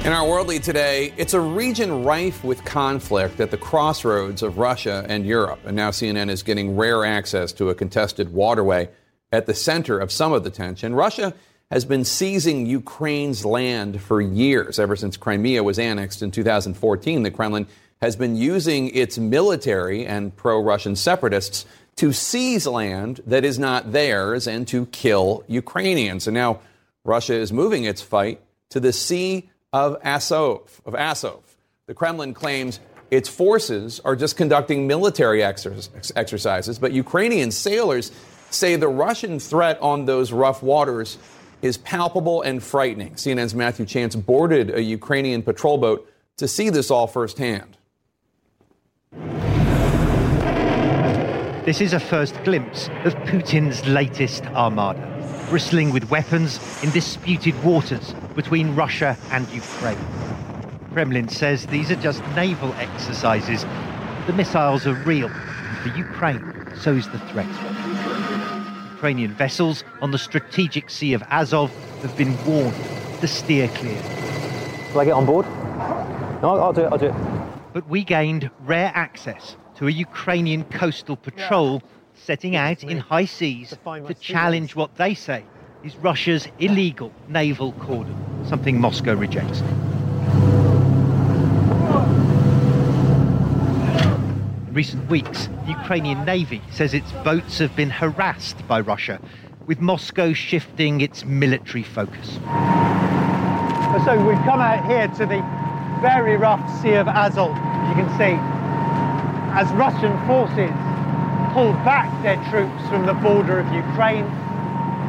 In 0.09 0.15
our 0.15 0.27
world 0.27 0.47
lead 0.47 0.63
today, 0.63 1.13
it's 1.17 1.35
a 1.35 1.39
region 1.39 2.03
rife 2.03 2.43
with 2.43 2.65
conflict 2.65 3.39
at 3.39 3.51
the 3.51 3.57
crossroads 3.57 4.41
of 4.41 4.57
Russia 4.57 5.05
and 5.07 5.23
Europe. 5.23 5.59
And 5.65 5.75
now 5.75 5.91
CNN 5.91 6.31
is 6.31 6.41
getting 6.41 6.75
rare 6.75 7.05
access 7.05 7.53
to 7.53 7.69
a 7.69 7.75
contested 7.75 8.33
waterway 8.33 8.89
at 9.31 9.45
the 9.45 9.53
center 9.53 9.99
of 9.99 10.11
some 10.11 10.33
of 10.33 10.43
the 10.43 10.49
tension. 10.49 10.95
Russia 10.95 11.35
has 11.69 11.85
been 11.85 12.03
seizing 12.03 12.65
Ukraine's 12.65 13.45
land 13.45 14.01
for 14.01 14.19
years. 14.19 14.79
Ever 14.79 14.95
since 14.95 15.15
Crimea 15.15 15.61
was 15.61 15.77
annexed 15.77 16.23
in 16.23 16.31
2014, 16.31 17.21
the 17.21 17.29
Kremlin 17.29 17.67
has 18.01 18.15
been 18.15 18.35
using 18.35 18.89
its 18.95 19.19
military 19.19 20.07
and 20.07 20.35
pro 20.35 20.59
Russian 20.59 20.95
separatists 20.95 21.67
to 21.97 22.13
seize 22.13 22.65
land 22.65 23.21
that 23.27 23.45
is 23.45 23.59
not 23.59 23.91
theirs 23.91 24.47
and 24.47 24.67
to 24.69 24.87
kill 24.87 25.43
Ukrainians. 25.45 26.25
And 26.25 26.33
now 26.33 26.61
Russia 27.03 27.35
is 27.35 27.53
moving 27.53 27.83
its 27.83 28.01
fight 28.01 28.41
to 28.69 28.79
the 28.79 28.91
Sea 28.91 29.47
of 29.73 29.97
Azov. 30.03 30.81
Of 30.85 30.95
Azov. 30.95 31.43
The 31.87 31.93
Kremlin 31.93 32.33
claims 32.33 32.79
its 33.11 33.27
forces 33.27 33.99
are 34.05 34.15
just 34.15 34.37
conducting 34.37 34.87
military 34.87 35.39
exer- 35.39 36.11
exercises, 36.15 36.77
but 36.77 36.91
Ukrainian 36.91 37.51
sailors 37.51 38.11
say 38.51 38.75
the 38.75 38.87
Russian 38.87 39.39
threat 39.39 39.79
on 39.81 40.05
those 40.05 40.31
rough 40.31 40.61
waters 40.61 41.17
is 41.61 41.77
palpable 41.77 42.41
and 42.41 42.63
frightening. 42.63 43.13
CNN's 43.13 43.53
Matthew 43.55 43.85
Chance 43.85 44.15
boarded 44.15 44.69
a 44.69 44.81
Ukrainian 44.81 45.41
patrol 45.41 45.77
boat 45.77 46.09
to 46.37 46.47
see 46.47 46.69
this 46.69 46.89
all 46.89 47.07
firsthand. 47.07 47.77
This 51.65 51.81
is 51.81 51.93
a 51.93 51.99
first 51.99 52.41
glimpse 52.43 52.87
of 53.03 53.13
Putin's 53.25 53.85
latest 53.85 54.45
armada, 54.45 55.18
bristling 55.49 55.91
with 55.91 56.11
weapons 56.11 56.59
in 56.83 56.91
disputed 56.91 57.63
waters 57.63 58.13
between 58.35 58.75
Russia 58.75 59.17
and 59.31 59.49
Ukraine. 59.49 59.97
Kremlin 60.93 61.27
says 61.27 61.65
these 61.67 61.89
are 61.89 61.95
just 61.95 62.23
naval 62.35 62.71
exercises. 62.73 63.65
The 64.27 64.33
missiles 64.33 64.85
are 64.85 64.93
real. 64.93 65.27
And 65.27 65.77
for 65.79 65.97
Ukraine, 65.97 66.43
so 66.79 66.93
is 66.93 67.09
the 67.09 67.19
threat. 67.31 67.47
Ukrainian 68.93 69.33
vessels 69.33 69.83
on 70.01 70.11
the 70.11 70.19
strategic 70.19 70.89
Sea 70.89 71.13
of 71.13 71.23
Azov 71.31 71.71
have 72.03 72.15
been 72.15 72.37
warned 72.45 72.75
to 73.19 73.27
steer 73.27 73.67
clear. 73.69 73.99
Will 74.93 75.01
I 75.01 75.05
get 75.05 75.13
on 75.13 75.25
board? 75.25 75.47
No, 76.43 76.59
I'll 76.59 76.73
do 76.73 76.81
it, 76.81 76.89
I'll 76.91 76.97
do 76.99 77.07
it. 77.07 77.15
But 77.73 77.87
we 77.89 78.03
gained 78.03 78.51
rare 78.61 78.91
access 78.93 79.55
to 79.77 79.87
a 79.87 79.91
Ukrainian 79.91 80.63
coastal 80.65 81.15
patrol 81.15 81.81
setting 82.23 82.55
out 82.55 82.83
in 82.83 82.97
high 82.97 83.25
seas 83.25 83.73
to 83.85 84.13
challenge 84.19 84.75
what 84.75 84.95
they 84.97 85.13
say 85.13 85.43
is 85.83 85.95
Russia's 85.97 86.47
illegal 86.59 87.11
naval 87.27 87.71
cordon, 87.73 88.15
something 88.45 88.79
Moscow 88.79 89.13
rejects. 89.13 89.61
In 94.67 94.73
recent 94.73 95.09
weeks, 95.09 95.47
the 95.65 95.71
Ukrainian 95.71 96.25
Navy 96.25 96.61
says 96.71 96.93
its 96.93 97.11
boats 97.23 97.59
have 97.59 97.75
been 97.75 97.89
harassed 97.89 98.67
by 98.67 98.79
Russia, 98.81 99.19
with 99.65 99.79
Moscow 99.79 100.33
shifting 100.33 101.01
its 101.01 101.25
military 101.25 101.83
focus. 101.83 102.33
So 104.05 104.23
we've 104.23 104.37
come 104.45 104.61
out 104.61 104.85
here 104.85 105.07
to 105.07 105.25
the 105.25 105.41
very 106.01 106.37
rough 106.37 106.61
Sea 106.81 106.95
of 106.95 107.07
Azov, 107.07 107.55
as 107.57 107.89
you 107.89 108.03
can 108.03 108.09
see, 108.17 108.37
as 109.57 109.67
Russian 109.73 110.15
forces 110.27 110.71
pull 111.59 111.73
back 111.83 112.07
their 112.23 112.37
troops 112.49 112.87
from 112.87 113.05
the 113.05 113.13
border 113.15 113.59
of 113.59 113.67
Ukraine. 113.73 114.23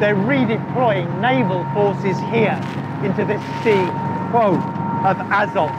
They're 0.01 0.17
redeploying 0.17 1.07
naval 1.21 1.63
forces 1.73 2.19
here 2.35 2.59
into 3.05 3.25
this 3.25 3.41
sea 3.63 3.87
of 5.07 5.17
Azov, 5.31 5.71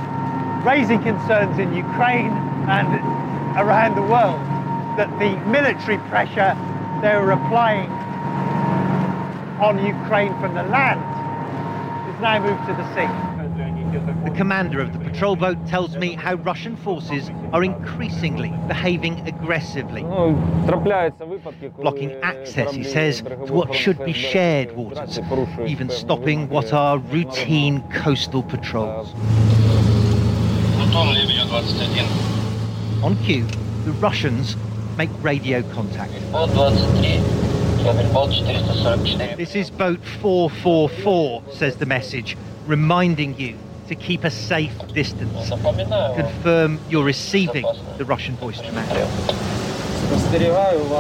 raising 0.65 1.03
concerns 1.03 1.59
in 1.59 1.75
Ukraine 1.75 2.31
and 2.71 2.87
around 3.59 3.95
the 3.95 4.01
world 4.01 4.39
that 4.95 5.11
the 5.19 5.35
military 5.51 5.97
pressure 6.07 6.55
they 7.01 7.17
were 7.17 7.31
applying 7.31 7.91
on 9.59 9.85
Ukraine 9.85 10.31
from 10.39 10.53
the 10.53 10.63
land 10.63 11.03
is 12.09 12.21
now 12.21 12.39
moved 12.39 12.65
to 12.67 12.73
the 12.79 12.87
sea. 12.95 13.30
The 13.91 14.31
commander 14.37 14.79
of 14.79 14.93
the 14.93 14.99
patrol 14.99 15.35
boat 15.35 15.67
tells 15.67 15.97
me 15.97 16.13
how 16.13 16.35
Russian 16.35 16.77
forces 16.77 17.29
are 17.51 17.61
increasingly 17.61 18.53
behaving 18.67 19.27
aggressively, 19.27 20.03
blocking 21.77 22.13
access, 22.23 22.73
he 22.73 22.85
says, 22.85 23.21
to 23.21 23.51
what 23.51 23.75
should 23.75 24.03
be 24.05 24.13
shared 24.13 24.73
waters, 24.77 25.19
even 25.67 25.89
stopping 25.89 26.47
what 26.47 26.71
are 26.71 26.99
routine 26.99 27.81
coastal 27.91 28.43
patrols. 28.43 29.13
On 33.03 33.17
cue, 33.25 33.45
the 33.83 33.91
Russians 33.99 34.55
make 34.97 35.09
radio 35.21 35.63
contact. 35.73 36.13
This 39.37 39.55
is 39.55 39.69
boat 39.69 39.99
444, 40.21 41.43
says 41.51 41.75
the 41.75 41.85
message, 41.85 42.37
reminding 42.67 43.37
you 43.37 43.57
to 43.91 43.95
keep 43.95 44.23
a 44.23 44.31
safe 44.31 44.73
distance. 44.93 45.49
Confirm 45.49 46.79
you're 46.89 47.03
receiving 47.03 47.65
the 47.97 48.05
Russian 48.05 48.37
voice 48.37 48.61
command. 48.61 48.89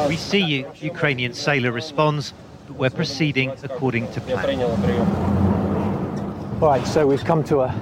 We 0.09 0.17
see 0.17 0.41
you, 0.41 0.69
Ukrainian 0.75 1.33
sailor 1.33 1.71
responds, 1.71 2.33
but 2.67 2.75
we're 2.75 2.89
proceeding 2.89 3.53
according 3.63 4.11
to 4.11 4.19
plan. 4.19 4.61
All 6.61 6.67
right, 6.67 6.85
so 6.85 7.07
we've 7.07 7.23
come 7.23 7.45
to 7.45 7.61
a 7.61 7.73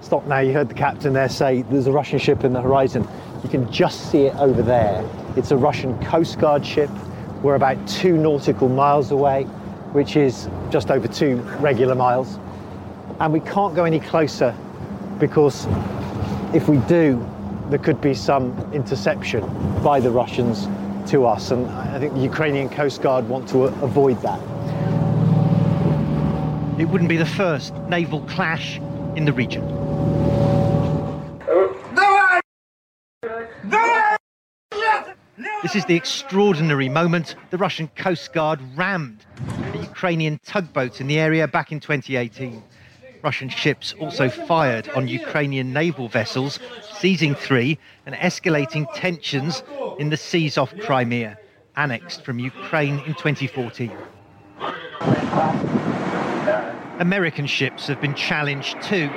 stop 0.00 0.26
now. 0.26 0.40
You 0.40 0.52
heard 0.52 0.68
the 0.68 0.74
captain 0.74 1.12
there 1.12 1.28
say 1.28 1.62
there's 1.62 1.86
a 1.86 1.92
Russian 1.92 2.18
ship 2.18 2.42
in 2.42 2.52
the 2.52 2.60
horizon. 2.60 3.06
You 3.44 3.48
can 3.48 3.70
just 3.70 4.10
see 4.10 4.22
it 4.22 4.34
over 4.34 4.62
there. 4.62 5.08
It's 5.36 5.52
a 5.52 5.56
Russian 5.56 5.96
Coast 6.04 6.40
Guard 6.40 6.66
ship. 6.66 6.90
We're 7.44 7.54
about 7.54 7.78
two 7.86 8.16
nautical 8.16 8.68
miles 8.68 9.12
away, 9.12 9.44
which 9.92 10.16
is 10.16 10.48
just 10.70 10.90
over 10.90 11.06
two 11.06 11.36
regular 11.60 11.94
miles. 11.94 12.36
And 13.20 13.34
we 13.34 13.40
can't 13.40 13.74
go 13.74 13.84
any 13.84 14.00
closer 14.00 14.56
because 15.18 15.66
if 16.54 16.68
we 16.68 16.78
do, 16.88 17.22
there 17.68 17.78
could 17.78 18.00
be 18.00 18.14
some 18.14 18.56
interception 18.72 19.42
by 19.82 20.00
the 20.00 20.10
Russians 20.10 20.66
to 21.10 21.26
us. 21.26 21.50
And 21.50 21.68
I 21.68 21.98
think 21.98 22.14
the 22.14 22.20
Ukrainian 22.20 22.70
Coast 22.70 23.02
Guard 23.02 23.28
want 23.28 23.46
to 23.50 23.64
avoid 23.84 24.20
that. 24.22 24.40
It 26.80 26.86
wouldn't 26.86 27.10
be 27.10 27.18
the 27.18 27.26
first 27.26 27.74
naval 27.90 28.22
clash 28.22 28.78
in 29.16 29.26
the 29.26 29.34
region. 29.34 29.66
This 35.62 35.76
is 35.76 35.84
the 35.84 35.94
extraordinary 35.94 36.88
moment 36.88 37.36
the 37.50 37.58
Russian 37.58 37.88
Coast 37.88 38.32
Guard 38.32 38.60
rammed 38.74 39.26
a 39.74 39.76
Ukrainian 39.76 40.40
tugboat 40.42 41.02
in 41.02 41.06
the 41.06 41.18
area 41.18 41.46
back 41.46 41.70
in 41.70 41.80
2018. 41.80 42.62
Russian 43.22 43.48
ships 43.48 43.94
also 44.00 44.28
fired 44.28 44.88
on 44.90 45.08
Ukrainian 45.08 45.72
naval 45.72 46.08
vessels, 46.08 46.58
seizing 46.98 47.34
three 47.34 47.78
and 48.06 48.14
escalating 48.14 48.86
tensions 48.94 49.62
in 49.98 50.10
the 50.10 50.16
seas 50.16 50.56
off 50.56 50.72
Crimea, 50.80 51.38
annexed 51.76 52.24
from 52.24 52.38
Ukraine 52.38 52.98
in 53.00 53.14
2014. 53.14 53.92
American 56.98 57.46
ships 57.46 57.86
have 57.86 58.00
been 58.00 58.14
challenged 58.14 58.80
too. 58.82 59.08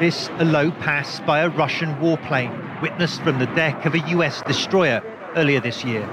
This 0.00 0.30
a 0.38 0.44
low 0.44 0.70
pass 0.72 1.20
by 1.20 1.40
a 1.40 1.48
Russian 1.48 1.94
warplane, 1.96 2.82
witnessed 2.82 3.22
from 3.22 3.38
the 3.38 3.46
deck 3.46 3.86
of 3.86 3.94
a 3.94 4.00
US 4.16 4.42
destroyer 4.42 5.02
earlier 5.36 5.60
this 5.60 5.84
year. 5.84 6.04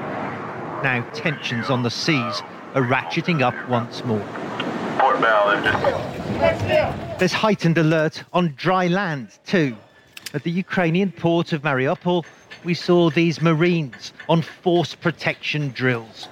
Now 0.84 1.05
tensions 1.13 1.69
on 1.69 1.84
the 1.84 1.89
seas 1.89 2.41
are 2.75 2.84
ratcheting 2.84 3.41
up 3.41 3.55
once 3.67 4.03
more. 4.05 4.25
Port 5.19 5.60
bow 6.39 7.17
There's 7.19 7.34
heightened 7.34 7.77
alert 7.77 8.23
on 8.32 8.53
dry 8.55 8.88
land 8.88 9.38
too. 9.45 9.75
At 10.34 10.43
the 10.43 10.51
Ukrainian 10.51 11.12
port 11.12 11.51
of 11.53 11.63
Mariupol, 11.63 12.23
we 12.63 12.73
saw 12.73 13.10
these 13.10 13.41
Marines 13.41 14.13
on 14.29 14.41
force 14.41 14.95
protection 14.95 15.69
drills. 15.69 16.27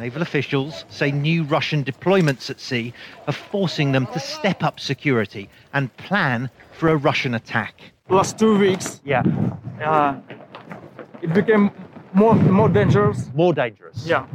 Naval 0.00 0.22
officials 0.22 0.84
say 0.88 1.12
new 1.12 1.44
Russian 1.44 1.84
deployments 1.84 2.50
at 2.50 2.58
sea 2.58 2.92
are 3.28 3.32
forcing 3.32 3.92
them 3.92 4.06
to 4.06 4.18
step 4.18 4.64
up 4.64 4.80
security 4.80 5.48
and 5.72 5.96
plan 5.96 6.50
for 6.72 6.88
a 6.88 6.96
Russian 6.96 7.34
attack. 7.34 7.74
Last 8.08 8.38
two 8.38 8.58
weeks, 8.58 9.00
Yeah. 9.04 9.22
uh, 9.84 10.16
it 11.22 11.32
became 11.32 11.70
more 12.12 12.34
more 12.34 12.68
dangerous. 12.68 13.30
More 13.34 13.54
dangerous. 13.54 14.04
Yeah, 14.06 14.26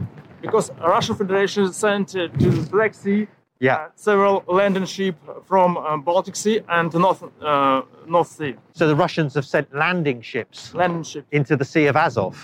because 0.42 0.72
Russian 0.80 1.16
Federation 1.16 1.74
sent 1.74 2.16
uh, 2.16 2.28
to 2.28 2.50
the 2.50 2.70
Black 2.70 2.94
Sea 2.94 3.28
Yeah. 3.62 3.76
uh, 3.76 3.90
several 3.96 4.44
landing 4.48 4.86
ships 4.86 5.20
from 5.46 5.78
uh, 5.78 5.98
Baltic 5.98 6.36
Sea 6.36 6.62
and 6.70 6.94
North 6.94 7.24
uh, 7.42 7.82
North 8.08 8.30
Sea. 8.30 8.56
So 8.74 8.88
the 8.88 8.96
Russians 8.96 9.34
have 9.36 9.46
sent 9.46 9.74
landing 9.76 10.22
ships 10.22 10.74
Landing 10.74 11.04
ships. 11.04 11.28
into 11.32 11.58
the 11.58 11.66
Sea 11.66 11.88
of 11.88 11.96
Azov, 11.98 12.36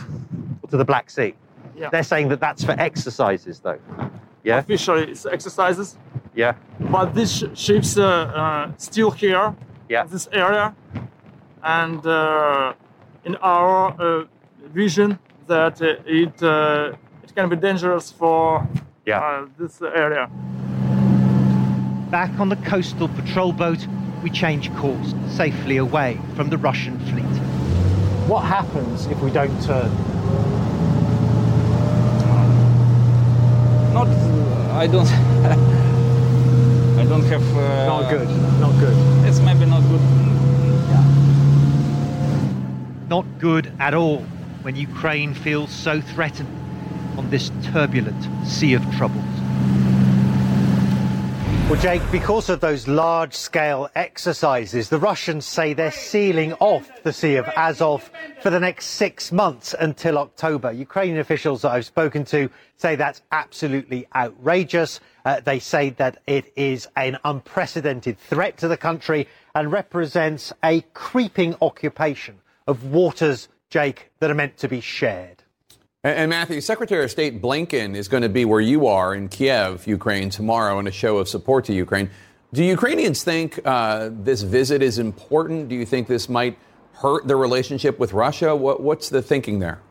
or 0.61 0.69
to 0.69 0.77
the 0.77 0.83
Black 0.85 1.09
Sea. 1.09 1.33
Yeah. 1.77 1.89
They're 1.89 2.03
saying 2.03 2.27
that 2.29 2.39
that's 2.41 2.63
for 2.65 2.73
exercises, 2.79 3.59
though. 3.61 3.79
Yeah. 4.43 4.57
Officially, 4.59 5.11
it's 5.11 5.25
exercises, 5.25 5.97
Yeah. 6.35 6.53
but 6.91 7.13
these 7.15 7.31
sh- 7.37 7.43
ships 7.53 7.97
uh, 7.97 8.03
uh, 8.05 8.71
still 8.77 9.11
here 9.11 9.55
Yeah. 9.89 10.03
in 10.03 10.09
this 10.09 10.27
area, 10.33 10.75
and 11.63 12.05
uh, 12.05 12.73
in 13.23 13.35
our 13.41 13.95
uh, 14.01 14.25
vision 14.73 15.17
that 15.47 15.81
uh, 15.81 15.95
it 16.05 16.43
uh, 16.43 16.91
it 17.23 17.33
can 17.35 17.47
be 17.49 17.55
dangerous 17.55 18.11
for 18.11 18.67
Yeah. 19.05 19.19
uh, 19.21 19.45
this 19.57 19.81
area. 19.81 20.29
Back 22.09 22.39
on 22.39 22.49
the 22.49 22.55
coastal 22.57 23.07
patrol 23.09 23.51
boat, 23.51 23.85
we 24.21 24.29
change 24.29 24.73
course 24.75 25.13
safely 25.27 25.77
away 25.77 26.19
from 26.35 26.49
the 26.49 26.57
Russian 26.57 26.99
fleet. 27.11 27.23
What 28.27 28.41
happens 28.41 29.07
if 29.07 29.19
we 29.21 29.31
don't 29.31 29.61
turn? 29.63 29.91
Not, 33.93 34.07
I 34.71 34.87
don't. 34.87 35.07
I 36.99 37.05
don't 37.05 37.23
have. 37.25 37.57
Uh, 37.57 37.85
Not 37.85 38.09
good. 38.09 38.29
Not 38.59 38.79
good. 38.79 39.27
It's 39.27 39.39
maybe 39.39 39.65
not 39.65 39.81
good. 39.81 40.01
Not 43.09 43.25
good 43.39 43.71
at 43.79 43.93
all 43.93 44.21
when 44.63 44.75
Ukraine 44.75 45.33
feels 45.35 45.71
so 45.71 46.01
threatened 46.01 46.49
on 47.19 47.29
this 47.29 47.51
turbulent 47.63 48.47
sea 48.47 48.73
of 48.73 48.83
troubles. 48.95 49.34
Well, 51.67 51.81
Jake, 51.81 52.03
because 52.11 52.51
of 52.51 52.59
those 52.59 52.87
large 52.87 53.33
scale 53.33 53.89
exercises, 53.95 54.89
the 54.89 54.99
Russians 54.99 55.47
say 55.47 55.73
they're 55.73 55.91
sealing 55.91 56.53
off 56.53 56.87
the 57.01 57.11
Sea 57.11 57.37
of 57.37 57.49
Azov 57.57 58.11
for 58.43 58.51
the 58.51 58.59
next 58.59 58.85
six 58.85 59.31
months 59.31 59.73
until 59.79 60.19
October. 60.19 60.71
Ukrainian 60.71 61.17
officials 61.17 61.63
that 61.63 61.71
I've 61.71 61.87
spoken 61.87 62.23
to 62.25 62.51
say 62.77 62.95
that's 62.95 63.23
absolutely 63.31 64.05
outrageous. 64.15 64.99
Uh, 65.25 65.39
they 65.39 65.57
say 65.57 65.89
that 65.89 66.21
it 66.27 66.53
is 66.55 66.87
an 66.95 67.17
unprecedented 67.25 68.19
threat 68.19 68.57
to 68.57 68.67
the 68.67 68.77
country 68.77 69.27
and 69.55 69.71
represents 69.71 70.53
a 70.63 70.81
creeping 70.93 71.55
occupation 71.63 72.35
of 72.67 72.83
waters, 72.83 73.47
Jake, 73.71 74.11
that 74.19 74.29
are 74.29 74.35
meant 74.35 74.57
to 74.57 74.67
be 74.67 74.81
shared. 74.81 75.41
And, 76.05 76.29
Matthew, 76.29 76.61
Secretary 76.61 77.03
of 77.03 77.09
State 77.09 77.41
Blinken 77.41 77.95
is 77.95 78.07
going 78.07 78.21
to 78.21 78.29
be 78.29 78.45
where 78.45 78.61
you 78.61 78.85
are 78.85 79.15
in 79.15 79.27
Kiev, 79.27 79.87
Ukraine, 79.87 80.29
tomorrow 80.29 80.77
in 80.77 80.85
a 80.85 80.91
show 80.91 81.17
of 81.17 81.27
support 81.27 81.65
to 81.65 81.73
Ukraine. 81.73 82.11
Do 82.53 82.63
Ukrainians 82.63 83.23
think 83.23 83.59
uh, 83.65 84.11
this 84.11 84.43
visit 84.43 84.83
is 84.83 84.99
important? 84.99 85.67
Do 85.67 85.73
you 85.73 85.83
think 85.83 86.07
this 86.07 86.29
might 86.29 86.59
hurt 86.93 87.25
their 87.27 87.37
relationship 87.37 87.97
with 87.97 88.13
Russia? 88.13 88.55
What, 88.55 88.83
what's 88.83 89.09
the 89.09 89.23
thinking 89.23 89.57
there? 89.57 89.81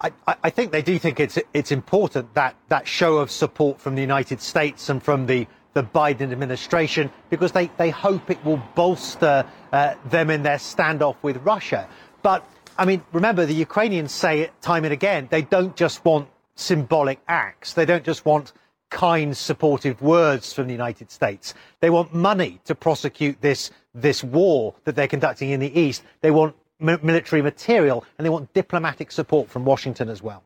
I, 0.00 0.10
I- 0.26 0.36
I 0.42 0.50
think 0.50 0.72
they 0.72 0.82
do 0.82 0.98
think 0.98 1.20
it's 1.20 1.38
it's 1.54 1.70
important 1.70 2.34
that 2.34 2.56
that 2.70 2.88
show 2.88 3.18
of 3.18 3.30
support 3.30 3.80
from 3.80 3.94
the 3.94 4.00
United 4.00 4.40
States 4.40 4.88
and 4.88 5.00
from 5.00 5.26
the 5.26 5.46
the 5.74 5.84
Biden 5.84 6.32
administration 6.32 7.08
because 7.28 7.52
they, 7.52 7.70
they 7.76 7.90
hope 7.90 8.30
it 8.30 8.44
will 8.44 8.60
bolster 8.74 9.46
uh, 9.72 9.94
them 10.06 10.28
in 10.28 10.42
their 10.42 10.56
standoff 10.56 11.14
with 11.22 11.36
Russia. 11.44 11.88
But 12.22 12.44
I 12.80 12.86
mean, 12.86 13.02
remember 13.12 13.44
the 13.44 13.52
Ukrainians 13.52 14.10
say 14.10 14.40
it 14.40 14.52
time 14.62 14.84
and 14.84 14.92
again. 14.92 15.28
They 15.30 15.42
don't 15.42 15.76
just 15.76 16.02
want 16.02 16.30
symbolic 16.54 17.20
acts. 17.28 17.74
They 17.74 17.84
don't 17.84 18.02
just 18.02 18.24
want 18.24 18.54
kind, 18.88 19.36
supportive 19.36 20.00
words 20.00 20.54
from 20.54 20.66
the 20.66 20.72
United 20.72 21.10
States. 21.10 21.52
They 21.80 21.90
want 21.90 22.14
money 22.14 22.58
to 22.64 22.74
prosecute 22.74 23.38
this 23.42 23.70
this 23.94 24.24
war 24.24 24.74
that 24.84 24.96
they're 24.96 25.08
conducting 25.08 25.50
in 25.50 25.60
the 25.60 25.78
East. 25.78 26.04
They 26.22 26.30
want 26.30 26.56
mi- 26.78 26.96
military 27.02 27.42
material 27.42 28.02
and 28.16 28.24
they 28.24 28.30
want 28.30 28.50
diplomatic 28.54 29.12
support 29.12 29.50
from 29.50 29.66
Washington 29.66 30.08
as 30.08 30.22
well. 30.22 30.42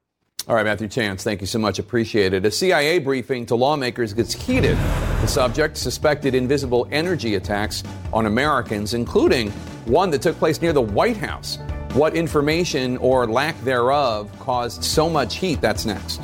All 0.49 0.57
right, 0.57 0.65
Matthew 0.65 0.89
Chance, 0.89 1.23
thank 1.23 1.41
you 1.41 1.47
so 1.47 1.61
much. 1.61 1.79
Appreciate 1.79 2.33
it. 2.33 2.45
A 2.45 2.51
CIA 2.51 2.99
briefing 2.99 3.47
to 3.47 3.55
lawmakers 3.55 4.13
gets 4.13 4.35
heated. 4.35 4.77
The 5.21 5.29
subject 5.29 5.77
suspected 5.77 6.35
invisible 6.35 6.89
energy 6.91 7.37
attacks 7.37 7.85
on 8.13 8.27
Americans, 8.27 8.93
including 8.93 9.53
one 9.87 10.11
that 10.11 10.21
took 10.21 10.37
place 10.37 10.61
near 10.61 10.73
the 10.73 10.83
White 10.83 11.17
House. 11.17 11.59
What 11.95 12.17
information 12.17 12.97
or 12.97 13.25
lack 13.25 13.57
thereof 13.61 14.29
caused 14.41 14.83
so 14.83 15.09
much 15.09 15.37
heat? 15.37 15.61
That's 15.61 15.87
next. 15.87 16.21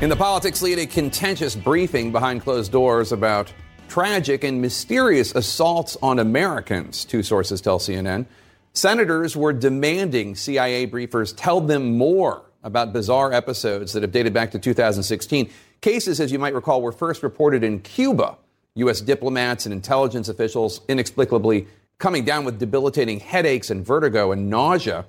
In 0.00 0.08
the 0.08 0.16
politics 0.16 0.62
lead, 0.62 0.78
a 0.78 0.86
contentious 0.86 1.54
briefing 1.54 2.10
behind 2.10 2.40
closed 2.40 2.72
doors 2.72 3.12
about 3.12 3.52
tragic 3.88 4.44
and 4.44 4.62
mysterious 4.62 5.34
assaults 5.34 5.98
on 6.02 6.20
Americans, 6.20 7.04
two 7.04 7.22
sources 7.22 7.60
tell 7.60 7.78
CNN. 7.78 8.24
Senators 8.72 9.36
were 9.36 9.52
demanding 9.52 10.34
CIA 10.34 10.86
briefers 10.86 11.34
tell 11.36 11.60
them 11.60 11.98
more 11.98 12.46
about 12.62 12.94
bizarre 12.94 13.30
episodes 13.30 13.92
that 13.92 14.02
have 14.02 14.12
dated 14.12 14.32
back 14.32 14.52
to 14.52 14.58
2016. 14.58 15.50
Cases, 15.82 16.18
as 16.18 16.32
you 16.32 16.38
might 16.38 16.54
recall, 16.54 16.80
were 16.80 16.92
first 16.92 17.22
reported 17.22 17.62
in 17.62 17.80
Cuba. 17.80 18.38
U.S. 18.76 19.00
diplomats 19.00 19.66
and 19.66 19.72
intelligence 19.72 20.28
officials 20.28 20.80
inexplicably 20.88 21.66
coming 21.98 22.24
down 22.24 22.44
with 22.44 22.58
debilitating 22.58 23.20
headaches 23.20 23.70
and 23.70 23.84
vertigo 23.84 24.32
and 24.32 24.48
nausea. 24.48 25.04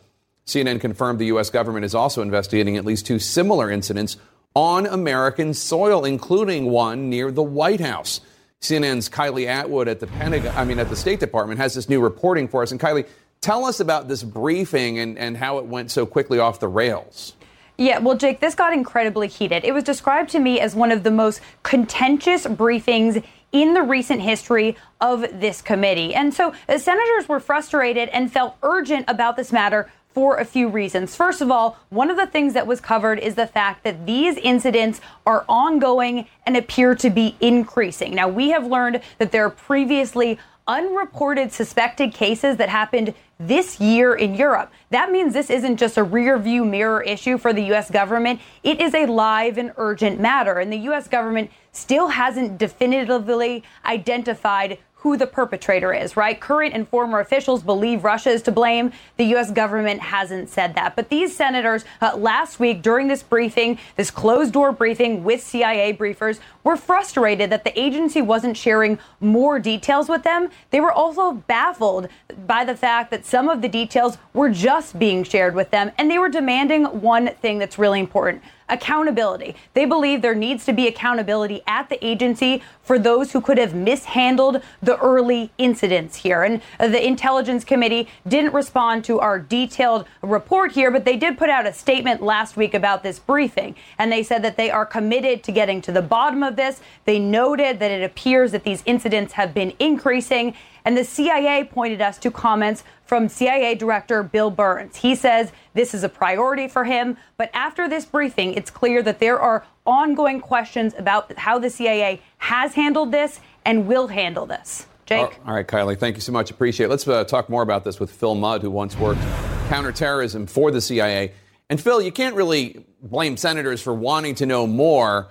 CNN 0.45 0.81
confirmed 0.81 1.17
the 1.17 1.27
U.S. 1.27 1.49
government 1.49 1.85
is 1.85 1.95
also 1.95 2.21
investigating 2.21 2.75
at 2.75 2.83
least 2.83 3.07
two 3.07 3.19
similar 3.19 3.71
incidents 3.71 4.17
on 4.53 4.85
American 4.85 5.53
soil, 5.53 6.03
including 6.03 6.65
one 6.65 7.09
near 7.09 7.31
the 7.31 7.41
White 7.41 7.79
House. 7.79 8.19
CNN's 8.61 9.09
Kylie 9.09 9.47
Atwood 9.47 9.87
at 9.87 9.99
the 9.99 10.07
Pentagon, 10.07 10.53
I 10.55 10.65
mean, 10.65 10.79
at 10.79 10.89
the 10.89 10.95
State 10.95 11.19
Department, 11.19 11.59
has 11.59 11.73
this 11.73 11.89
new 11.89 12.01
reporting 12.01 12.47
for 12.47 12.63
us. 12.63 12.71
And 12.71 12.79
Kylie, 12.79 13.07
tell 13.41 13.65
us 13.65 13.79
about 13.79 14.07
this 14.07 14.23
briefing 14.23 14.99
and, 14.99 15.17
and 15.17 15.35
how 15.35 15.57
it 15.57 15.65
went 15.65 15.89
so 15.89 16.05
quickly 16.05 16.39
off 16.39 16.59
the 16.59 16.67
rails. 16.67 17.33
Yeah, 17.77 17.99
well, 17.99 18.15
Jake, 18.15 18.39
this 18.39 18.53
got 18.55 18.71
incredibly 18.71 19.27
heated. 19.27 19.63
It 19.63 19.73
was 19.73 19.83
described 19.83 20.29
to 20.31 20.39
me 20.39 20.59
as 20.59 20.75
one 20.75 20.91
of 20.91 21.03
the 21.03 21.11
most 21.11 21.41
contentious 21.63 22.45
briefings 22.45 23.23
in 23.53 23.73
the 23.73 23.83
recent 23.83 24.21
history 24.21 24.75
of 24.99 25.21
this 25.39 25.61
committee. 25.61 26.13
And 26.13 26.33
so 26.33 26.53
the 26.67 26.79
senators 26.79 27.29
were 27.29 27.39
frustrated 27.39 28.09
and 28.09 28.31
felt 28.31 28.57
urgent 28.63 29.05
about 29.07 29.37
this 29.37 29.53
matter 29.53 29.89
for 30.13 30.37
a 30.37 30.45
few 30.45 30.67
reasons. 30.67 31.15
First 31.15 31.41
of 31.41 31.49
all, 31.49 31.77
one 31.89 32.11
of 32.11 32.17
the 32.17 32.27
things 32.27 32.53
that 32.53 32.67
was 32.67 32.79
covered 32.79 33.19
is 33.19 33.35
the 33.35 33.47
fact 33.47 33.83
that 33.83 34.05
these 34.05 34.37
incidents 34.37 35.01
are 35.25 35.43
ongoing 35.49 36.27
and 36.45 36.55
appear 36.55 36.93
to 36.95 37.09
be 37.09 37.35
increasing. 37.39 38.13
Now, 38.13 38.27
we 38.27 38.49
have 38.49 38.65
learned 38.67 39.01
that 39.17 39.31
there 39.31 39.45
are 39.45 39.49
previously 39.49 40.37
unreported 40.67 41.51
suspected 41.51 42.13
cases 42.13 42.57
that 42.57 42.69
happened 42.69 43.13
this 43.39 43.79
year 43.79 44.13
in 44.13 44.35
Europe. 44.35 44.71
That 44.89 45.11
means 45.11 45.33
this 45.33 45.49
isn't 45.49 45.77
just 45.77 45.97
a 45.97 46.03
rear 46.03 46.37
view 46.37 46.63
mirror 46.63 47.01
issue 47.01 47.37
for 47.37 47.51
the 47.51 47.63
U.S. 47.65 47.91
government. 47.91 48.39
It 48.63 48.79
is 48.79 48.93
a 48.93 49.05
live 49.05 49.57
and 49.57 49.73
urgent 49.77 50.19
matter. 50.19 50.59
And 50.59 50.71
the 50.71 50.77
U.S. 50.77 51.07
government 51.07 51.51
still 51.71 52.07
hasn't 52.07 52.57
definitively 52.57 53.63
identified 53.85 54.77
who 55.03 55.17
the 55.17 55.27
perpetrator 55.27 55.93
is, 55.93 56.15
right? 56.15 56.39
Current 56.39 56.73
and 56.73 56.87
former 56.87 57.19
officials 57.19 57.61
believe 57.61 58.05
Russia 58.05 58.29
is 58.29 58.41
to 58.43 58.53
blame. 58.53 58.93
The 59.17 59.25
U.S. 59.25 59.51
government 59.51 59.99
hasn't 59.99 60.47
said 60.47 60.75
that. 60.75 60.95
But 60.95 61.09
these 61.09 61.35
senators 61.35 61.83
uh, 61.99 62.15
last 62.15 62.57
week 62.57 62.81
during 62.81 63.09
this 63.09 63.21
briefing, 63.21 63.79
this 63.97 64.09
closed 64.09 64.53
door 64.53 64.71
briefing 64.71 65.25
with 65.25 65.43
CIA 65.43 65.91
briefers, 65.91 66.39
were 66.63 66.77
frustrated 66.77 67.49
that 67.49 67.65
the 67.65 67.77
agency 67.77 68.21
wasn't 68.21 68.55
sharing 68.55 68.97
more 69.19 69.59
details 69.59 70.07
with 70.07 70.23
them. 70.23 70.49
They 70.69 70.79
were 70.79 70.93
also 70.93 71.33
baffled 71.33 72.07
by 72.47 72.63
the 72.63 72.77
fact 72.77 73.11
that 73.11 73.25
some 73.25 73.49
of 73.49 73.61
the 73.61 73.67
details 73.67 74.17
were 74.33 74.51
just 74.51 74.97
being 74.97 75.25
shared 75.25 75.53
with 75.53 75.69
them. 75.69 75.91
And 75.97 76.09
they 76.09 76.17
were 76.17 76.29
demanding 76.29 76.85
one 77.01 77.27
thing 77.41 77.59
that's 77.59 77.77
really 77.77 77.99
important 77.99 78.41
accountability. 78.69 79.55
They 79.73 79.85
believe 79.85 80.21
there 80.21 80.35
needs 80.35 80.65
to 80.65 80.73
be 80.73 80.87
accountability 80.87 81.61
at 81.67 81.89
the 81.89 82.03
agency 82.05 82.61
for 82.81 82.99
those 82.99 83.31
who 83.31 83.41
could 83.41 83.57
have 83.57 83.73
mishandled 83.73 84.61
the 84.81 84.97
early 84.99 85.51
incidents 85.57 86.17
here. 86.17 86.43
And 86.43 86.61
the 86.79 87.05
Intelligence 87.05 87.63
Committee 87.63 88.07
didn't 88.27 88.53
respond 88.53 89.05
to 89.05 89.19
our 89.19 89.39
detailed 89.39 90.05
report 90.21 90.73
here, 90.73 90.91
but 90.91 91.05
they 91.05 91.17
did 91.17 91.37
put 91.37 91.49
out 91.49 91.65
a 91.65 91.73
statement 91.73 92.21
last 92.21 92.57
week 92.57 92.73
about 92.73 93.03
this 93.03 93.19
briefing. 93.19 93.75
And 93.97 94.11
they 94.11 94.23
said 94.23 94.43
that 94.43 94.57
they 94.57 94.69
are 94.69 94.85
committed 94.85 95.43
to 95.43 95.51
getting 95.51 95.81
to 95.81 95.91
the 95.91 96.01
bottom 96.01 96.43
of 96.43 96.55
this. 96.55 96.81
They 97.05 97.19
noted 97.19 97.79
that 97.79 97.91
it 97.91 98.03
appears 98.03 98.51
that 98.51 98.63
these 98.63 98.83
incidents 98.85 99.33
have 99.33 99.53
been 99.53 99.73
increasing. 99.79 100.53
And 100.85 100.97
the 100.97 101.05
CIA 101.05 101.63
pointed 101.63 102.01
us 102.01 102.17
to 102.19 102.31
comments 102.31 102.83
from 103.13 103.29
CIA 103.29 103.75
Director 103.75 104.23
Bill 104.23 104.49
Burns. 104.49 104.95
He 104.95 105.13
says 105.13 105.51
this 105.75 105.93
is 105.93 106.03
a 106.03 106.09
priority 106.09 106.67
for 106.67 106.83
him, 106.83 107.15
but 107.37 107.51
after 107.53 107.87
this 107.87 108.05
briefing, 108.05 108.55
it's 108.55 108.71
clear 108.71 109.03
that 109.03 109.19
there 109.19 109.39
are 109.39 109.63
ongoing 109.85 110.41
questions 110.41 110.95
about 110.97 111.31
how 111.37 111.59
the 111.59 111.69
CIA 111.69 112.19
has 112.39 112.73
handled 112.73 113.11
this 113.11 113.39
and 113.65 113.85
will 113.85 114.07
handle 114.07 114.47
this. 114.47 114.87
Jake? 115.05 115.39
All 115.45 115.53
right, 115.53 115.67
Kylie, 115.67 115.95
thank 115.95 116.15
you 116.15 116.21
so 116.21 116.31
much. 116.31 116.49
Appreciate 116.49 116.87
it. 116.87 116.89
Let's 116.89 117.07
uh, 117.07 117.23
talk 117.23 117.51
more 117.51 117.61
about 117.61 117.83
this 117.83 117.99
with 117.99 118.09
Phil 118.09 118.33
Mudd, 118.33 118.63
who 118.63 118.71
once 118.71 118.97
worked 118.97 119.21
counterterrorism 119.69 120.47
for 120.47 120.71
the 120.71 120.81
CIA. 120.81 121.33
And 121.69 121.79
Phil, 121.79 122.01
you 122.01 122.11
can't 122.11 122.33
really 122.33 122.83
blame 122.99 123.37
senators 123.37 123.79
for 123.79 123.93
wanting 123.93 124.33
to 124.33 124.47
know 124.47 124.65
more. 124.65 125.27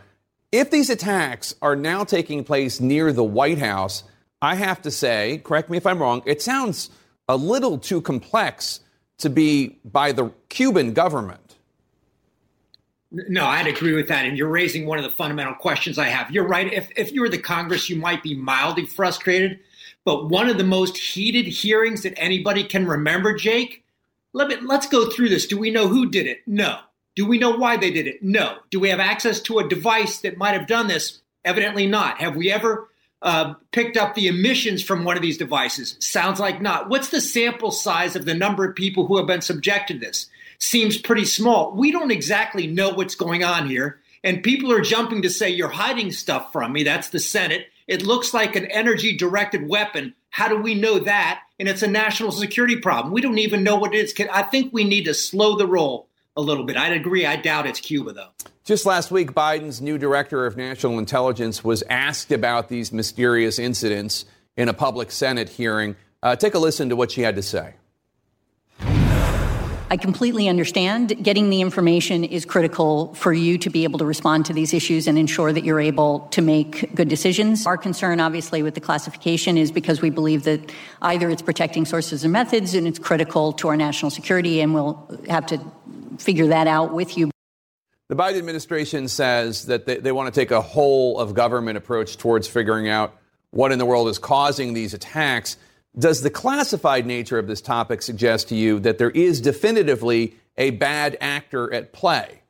If 0.53 0.71
these 0.71 0.89
attacks 0.89 1.57
are 1.61 1.75
now 1.75 2.05
taking 2.05 2.45
place 2.45 2.81
near 2.81 3.13
the 3.13 3.25
White 3.25 3.59
House, 3.59 4.05
I 4.41 4.55
have 4.55 4.83
to 4.83 4.93
say, 4.93 5.41
correct 5.43 5.69
me 5.69 5.79
if 5.79 5.87
I'm 5.89 5.99
wrong, 5.99 6.23
it 6.27 6.41
sounds 6.41 6.89
a 7.33 7.37
little 7.37 7.79
too 7.79 8.01
complex 8.01 8.81
to 9.19 9.31
be 9.31 9.79
by 9.85 10.13
the 10.13 10.31
Cuban 10.49 10.93
government. 10.93 11.57
No, 13.11 13.45
I'd 13.47 13.67
agree 13.67 13.95
with 13.95 14.09
that. 14.09 14.25
And 14.25 14.39
you're 14.39 14.49
raising 14.49 14.87
one 14.87 14.99
of 14.99 15.05
the 15.05 15.11
fundamental 15.11 15.55
questions 15.55 15.99
I 15.99 16.09
have. 16.09 16.31
You're 16.31 16.47
right. 16.47 16.73
If, 16.73 16.91
if 16.97 17.13
you 17.13 17.21
were 17.21 17.29
the 17.29 17.39
Congress, 17.39 17.91
you 17.91 17.97
might 17.97 18.23
be 18.23 18.35
mildly 18.35 18.87
frustrated. 18.87 19.61
But 20.05 20.29
one 20.29 20.49
of 20.49 20.59
the 20.59 20.65
most 20.65 20.97
heated 20.97 21.47
hearings 21.47 22.03
that 22.03 22.15
anybody 22.17 22.65
can 22.65 22.87
remember, 22.87 23.35
Jake, 23.35 23.85
let 24.33 24.49
me, 24.49 24.57
let's 24.63 24.89
go 24.89 25.11
through 25.11 25.29
this. 25.29 25.47
Do 25.47 25.59
we 25.59 25.71
know 25.71 25.89
who 25.89 26.11
did 26.11 26.27
it? 26.27 26.41
No. 26.47 26.79
Do 27.15 27.27
we 27.27 27.39
know 27.39 27.57
why 27.57 27.77
they 27.77 27.91
did 27.91 28.07
it? 28.07 28.23
No. 28.23 28.57
Do 28.71 28.81
we 28.81 28.89
have 28.89 29.01
access 29.01 29.41
to 29.43 29.59
a 29.59 29.69
device 29.69 30.19
that 30.21 30.39
might 30.39 30.55
have 30.55 30.67
done 30.67 30.87
this? 30.87 31.21
Evidently 31.45 31.87
not. 31.87 32.19
Have 32.19 32.37
we 32.37 32.51
ever 32.51 32.89
uh, 33.23 33.55
picked 33.71 33.97
up 33.97 34.15
the 34.15 34.29
emissions 34.29 34.83
from 34.83 35.05
one 35.05 35.17
of 35.17 35.23
these 35.23 35.39
devices? 35.39 35.97
Sounds 36.01 36.41
like 36.41 36.61
not. 36.61 36.89
What's 36.89 37.09
the 37.09 37.21
sample 37.21 37.71
size 37.71 38.17
of 38.17 38.25
the 38.25 38.35
number 38.35 38.65
of 38.65 38.77
people 38.77 39.07
who 39.07 39.17
have 39.17 39.27
been 39.27 39.41
subjected 39.41 40.01
to 40.01 40.07
this? 40.07 40.27
Seems 40.59 40.99
pretty 40.99 41.25
small. 41.25 41.73
We 41.73 41.91
don't 41.91 42.11
exactly 42.11 42.67
know 42.67 42.91
what's 42.91 43.15
going 43.15 43.43
on 43.43 43.69
here. 43.69 44.01
And 44.25 44.43
people 44.43 44.71
are 44.73 44.81
jumping 44.81 45.23
to 45.23 45.31
say, 45.31 45.51
You're 45.51 45.69
hiding 45.69 46.13
stuff 46.13 46.53
from 46.53 46.73
me. 46.73 46.85
That's 46.85 47.11
the 47.11 47.19
Senate. 47.19 47.69
It 47.89 48.07
looks 48.07 48.33
like 48.33 48.55
an 48.55 48.67
energy 48.67 49.17
directed 49.17 49.69
weapon. 49.69 50.15
How 50.31 50.49
do 50.49 50.57
we 50.57 50.75
know 50.75 50.99
that? 51.01 51.43
And 51.59 51.69
it's 51.69 51.83
a 51.83 51.89
national 51.89 52.33
security 52.33 52.77
problem. 52.77 53.13
We 53.13 53.21
don't 53.21 53.39
even 53.39 53.65
know 53.65 53.77
what 53.77 53.95
it 53.95 53.99
is. 53.99 54.15
I 54.33 54.43
think 54.43 54.73
we 54.73 54.85
need 54.85 55.05
to 55.05 55.15
slow 55.15 55.57
the 55.57 55.67
roll 55.67 56.09
a 56.37 56.41
little 56.41 56.65
bit. 56.65 56.77
I'd 56.77 56.93
agree. 56.93 57.27
I 57.27 57.37
doubt 57.37 57.67
it's 57.67 57.81
Cuba, 57.81 58.13
though. 58.13 58.29
Just 58.65 58.87
last 58.87 59.11
week, 59.11 59.33
Biden's 59.33 59.81
new 59.81 59.99
director 59.99 60.47
of 60.47 60.57
national 60.57 60.99
intelligence 60.99 61.65
was 61.65 61.83
asked 61.91 62.33
about 62.33 62.69
these 62.69 62.93
mysterious 62.93 63.59
incidents 63.59 64.25
in 64.57 64.69
a 64.69 64.75
public 64.75 65.11
Senate 65.11 65.49
hearing. 65.49 65.97
Uh, 66.23 66.37
take 66.37 66.55
a 66.55 66.59
listen 66.59 66.89
to 66.89 66.97
what 66.97 67.11
she 67.11 67.23
had 67.23 67.37
to 67.37 67.43
say. 67.43 67.75
I 69.91 69.99
completely 69.99 70.49
understand 70.49 71.23
getting 71.23 71.51
the 71.51 71.61
information 71.61 72.25
is 72.25 72.47
critical 72.47 73.13
for 73.13 73.31
you 73.35 73.59
to 73.59 73.69
be 73.69 73.85
able 73.85 73.99
to 73.99 74.07
respond 74.07 74.47
to 74.47 74.55
these 74.55 74.73
issues 74.73 75.07
and 75.07 75.19
ensure 75.19 75.53
that 75.53 75.65
you're 75.65 75.81
able 75.81 76.21
to 76.31 76.41
make 76.41 76.95
good 76.95 77.09
decisions. 77.09 77.67
Our 77.67 77.77
concern, 77.77 78.19
obviously, 78.19 78.63
with 78.63 78.73
the 78.73 78.81
classification 78.81 79.59
is 79.59 79.71
because 79.71 80.01
we 80.01 80.09
believe 80.09 80.45
that 80.45 80.73
either 81.03 81.29
it's 81.29 81.43
protecting 81.43 81.85
sources 81.85 82.25
and 82.25 82.33
methods 82.33 82.73
and 82.73 82.87
it's 82.87 82.99
critical 82.99 83.53
to 83.55 83.69
our 83.69 83.77
national 83.77 84.11
security, 84.11 84.63
and 84.63 84.73
we'll 84.73 84.95
have 85.29 85.45
to 85.47 85.61
figure 86.19 86.49
that 86.49 86.67
out 86.67 86.93
with 86.93 87.17
you. 87.17 87.31
The 88.09 88.17
Biden 88.17 88.39
administration 88.39 89.09
says 89.09 89.67
that 89.67 89.87
they, 89.87 89.97
they 89.97 90.13
want 90.13 90.33
to 90.33 90.39
take 90.39 90.51
a 90.51 90.61
whole 90.61 91.19
of 91.19 91.35
government 91.35 91.79
approach 91.79 92.19
towards 92.19 92.47
figuring 92.47 92.89
out 92.89 93.17
what 93.51 93.73
in 93.73 93.79
the 93.79 93.87
world 93.87 94.09
is 94.09 94.19
causing 94.19 94.75
these 94.75 94.93
attacks. 94.93 95.57
Does 95.99 96.23
the 96.23 96.31
classified 96.31 97.07
nature 97.07 97.39
of 97.39 97.47
this 97.47 97.61
topic 97.61 98.03
suggest 98.03 98.49
to 98.49 98.55
you 98.55 98.81
that 98.81 98.99
there 98.99 99.11
is 99.11 99.41
definitively 99.41 100.35
a 100.57 100.71
bad 100.71 101.17
actor 101.21 101.73
at 101.73 101.93
play? 101.93 102.43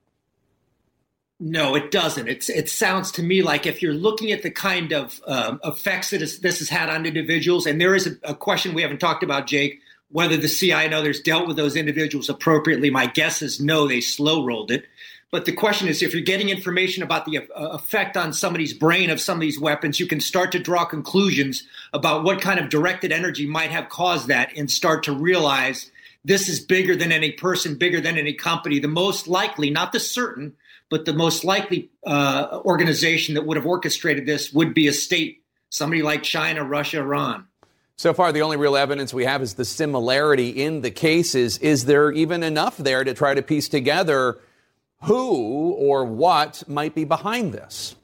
No, 1.44 1.75
it 1.75 1.90
doesn't. 1.90 2.29
It's, 2.29 2.48
it 2.48 2.68
sounds 2.68 3.11
to 3.12 3.22
me 3.22 3.42
like 3.42 3.66
if 3.66 3.83
you're 3.83 3.94
looking 3.94 4.31
at 4.31 4.42
the 4.42 4.51
kind 4.51 4.92
of 4.92 5.20
um, 5.27 5.61
effects 5.64 6.11
that 6.11 6.18
this 6.18 6.61
has 6.61 6.68
had 6.68 6.88
on 6.88 7.05
individuals, 7.05 7.66
and 7.66 7.81
there 7.81 7.96
is 7.96 8.07
a, 8.07 8.12
a 8.22 8.35
question 8.35 8.75
we 8.75 8.83
haven't 8.83 9.01
talked 9.01 9.25
about, 9.25 9.48
Jake, 9.48 9.81
whether 10.12 10.37
the 10.37 10.48
CIA 10.48 10.85
and 10.85 10.94
others 10.94 11.20
dealt 11.20 11.48
with 11.48 11.57
those 11.57 11.75
individuals 11.75 12.29
appropriately. 12.29 12.90
My 12.90 13.07
guess 13.07 13.42
is 13.42 13.61
no, 13.61 13.88
they 13.88 14.01
slow 14.01 14.44
rolled 14.44 14.70
it. 14.70 14.85
But 15.31 15.46
the 15.46 15.53
question 15.53 15.88
is, 15.88 16.03
if 16.03 16.12
you're 16.12 16.22
getting 16.22 16.51
information 16.51 17.03
about 17.03 17.25
the 17.25 17.38
uh, 17.38 17.68
effect 17.68 18.18
on 18.18 18.35
somebody's 18.35 18.75
brain 18.75 19.09
of 19.09 19.18
some 19.18 19.38
of 19.38 19.40
these 19.40 19.59
weapons, 19.59 19.98
you 19.98 20.07
can 20.07 20.20
start 20.20 20.53
to 20.53 20.59
draw 20.59 20.85
conclusions 20.85 21.66
about 21.94 22.22
what 22.22 22.42
kind 22.42 22.61
of 22.61 22.68
directed 22.68 23.12
energy 23.12 23.46
might 23.46 23.70
have 23.70 23.88
caused 23.88 24.29
that 24.29 24.55
and 24.55 24.70
start 24.70 25.03
to 25.05 25.12
realize 25.12 25.90
this 26.22 26.51
is 26.51 26.61
bigger 26.61 26.94
than 26.94 27.12
any 27.12 27.33
person, 27.33 27.77
bigger 27.77 27.98
than 27.98 28.18
any 28.18 28.35
company. 28.35 28.79
The 28.79 28.88
most 28.88 29.27
likely, 29.27 29.70
not 29.70 29.92
the 29.92 30.01
certain, 30.01 30.55
but 30.90 31.07
the 31.07 31.14
most 31.14 31.44
likely 31.44 31.90
uh, 32.07 32.61
organization 32.66 33.35
that 33.35 33.46
would 33.46 33.57
have 33.57 33.66
orchestrated 33.66 34.27
this 34.27 34.53
would 34.53 34.75
be 34.75 34.87
a 34.87 34.92
state, 34.92 35.42
somebody 35.70 36.03
like 36.03 36.22
China, 36.22 36.62
Russia, 36.62 36.98
Iran. 36.98 37.46
So 37.96 38.14
far, 38.14 38.33
the 38.33 38.42
only 38.42 38.57
real 38.57 38.76
evidence 38.76 39.14
we 39.14 39.24
have 39.24 39.42
is 39.42 39.55
the 39.55 39.64
similarity 39.64 40.48
in 40.48 40.81
the 40.81 40.90
cases. 40.90 41.59
Is 41.59 41.85
there 41.85 42.11
even 42.11 42.42
enough 42.42 42.76
there 42.76 43.05
to 43.05 43.14
try 43.14 43.35
to 43.35 43.42
piece 43.42 43.68
together? 43.68 44.38
who 45.02 45.72
or 45.72 46.05
what 46.05 46.62
might 46.68 46.94
be 46.94 47.05
behind 47.05 47.52
this? 47.52 47.96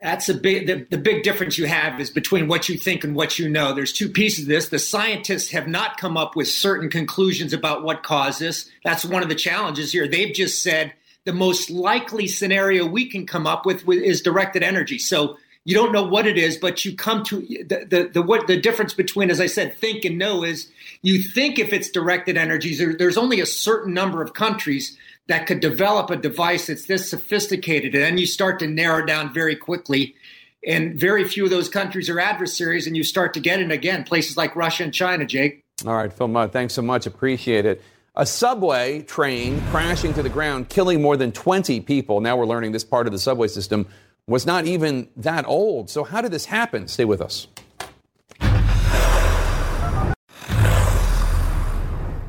That's 0.00 0.28
a 0.28 0.34
big 0.34 0.66
the, 0.66 0.86
the 0.90 0.98
big 0.98 1.22
difference 1.22 1.58
you 1.58 1.66
have 1.66 2.00
is 2.00 2.10
between 2.10 2.48
what 2.48 2.68
you 2.68 2.76
think 2.76 3.04
and 3.04 3.14
what 3.14 3.38
you 3.38 3.48
know. 3.48 3.72
There's 3.72 3.92
two 3.92 4.08
pieces 4.08 4.44
of 4.44 4.48
this. 4.48 4.68
The 4.68 4.80
scientists 4.80 5.50
have 5.50 5.68
not 5.68 5.96
come 5.96 6.16
up 6.16 6.34
with 6.34 6.48
certain 6.48 6.90
conclusions 6.90 7.52
about 7.52 7.84
what 7.84 8.02
caused 8.02 8.40
this. 8.40 8.68
That's 8.84 9.04
one 9.04 9.22
of 9.22 9.28
the 9.28 9.36
challenges 9.36 9.92
here. 9.92 10.08
They've 10.08 10.34
just 10.34 10.60
said 10.60 10.92
the 11.24 11.32
most 11.32 11.70
likely 11.70 12.26
scenario 12.26 12.84
we 12.84 13.08
can 13.08 13.26
come 13.26 13.46
up 13.46 13.64
with 13.64 13.88
is 13.88 14.22
directed 14.22 14.64
energy. 14.64 14.98
So 14.98 15.38
you 15.64 15.74
don't 15.74 15.92
know 15.92 16.02
what 16.02 16.26
it 16.26 16.36
is, 16.36 16.56
but 16.56 16.84
you 16.84 16.96
come 16.96 17.22
to 17.24 17.40
the, 17.40 17.86
the, 17.88 18.10
the 18.14 18.22
what 18.22 18.46
the 18.46 18.60
difference 18.60 18.94
between, 18.94 19.30
as 19.30 19.40
I 19.40 19.46
said, 19.46 19.76
think 19.76 20.04
and 20.04 20.18
know 20.18 20.42
is 20.42 20.70
you 21.02 21.22
think 21.22 21.58
if 21.58 21.72
it's 21.72 21.88
directed 21.88 22.36
energies, 22.36 22.78
there, 22.78 22.94
there's 22.94 23.16
only 23.16 23.40
a 23.40 23.46
certain 23.46 23.94
number 23.94 24.22
of 24.22 24.34
countries 24.34 24.96
that 25.28 25.46
could 25.46 25.60
develop 25.60 26.10
a 26.10 26.16
device 26.16 26.66
that's 26.66 26.86
this 26.86 27.08
sophisticated, 27.08 27.94
and 27.94 28.02
then 28.02 28.18
you 28.18 28.26
start 28.26 28.58
to 28.58 28.66
narrow 28.66 29.06
down 29.06 29.32
very 29.32 29.54
quickly. 29.54 30.14
And 30.66 30.98
very 30.98 31.24
few 31.24 31.44
of 31.44 31.50
those 31.50 31.68
countries 31.68 32.08
are 32.08 32.18
adversaries, 32.18 32.86
and 32.86 32.96
you 32.96 33.04
start 33.04 33.34
to 33.34 33.40
get 33.40 33.60
in 33.60 33.70
again 33.70 34.04
places 34.04 34.36
like 34.36 34.56
Russia 34.56 34.84
and 34.84 34.94
China. 34.94 35.24
Jake. 35.24 35.62
All 35.86 35.94
right, 35.94 36.12
Phil 36.12 36.28
Mudd, 36.28 36.52
thanks 36.52 36.74
so 36.74 36.82
much. 36.82 37.06
Appreciate 37.06 37.66
it. 37.66 37.82
A 38.14 38.26
subway 38.26 39.02
train 39.02 39.60
crashing 39.70 40.12
to 40.14 40.22
the 40.22 40.28
ground, 40.28 40.68
killing 40.68 41.00
more 41.00 41.16
than 41.16 41.32
20 41.32 41.80
people. 41.80 42.20
Now 42.20 42.36
we're 42.36 42.46
learning 42.46 42.72
this 42.72 42.84
part 42.84 43.06
of 43.06 43.12
the 43.12 43.18
subway 43.18 43.48
system 43.48 43.86
was 44.32 44.46
not 44.46 44.64
even 44.64 45.08
that 45.14 45.46
old. 45.46 45.90
So, 45.90 46.04
how 46.04 46.22
did 46.22 46.32
this 46.32 46.46
happen? 46.46 46.88
Stay 46.88 47.04
with 47.04 47.20
us. 47.20 47.48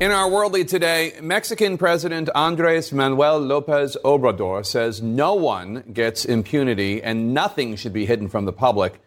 In 0.00 0.10
our 0.10 0.28
world 0.28 0.52
lead 0.52 0.68
today, 0.68 1.14
Mexican 1.22 1.78
President 1.78 2.28
Andres 2.34 2.92
Manuel 2.92 3.38
Lopez 3.38 3.96
Obrador 4.04 4.66
says 4.66 5.00
no 5.00 5.32
one 5.32 5.82
gets 5.94 6.26
impunity 6.26 7.02
and 7.02 7.32
nothing 7.32 7.74
should 7.74 7.94
be 7.94 8.04
hidden 8.04 8.28
from 8.28 8.44
the 8.44 8.52
public 8.52 9.00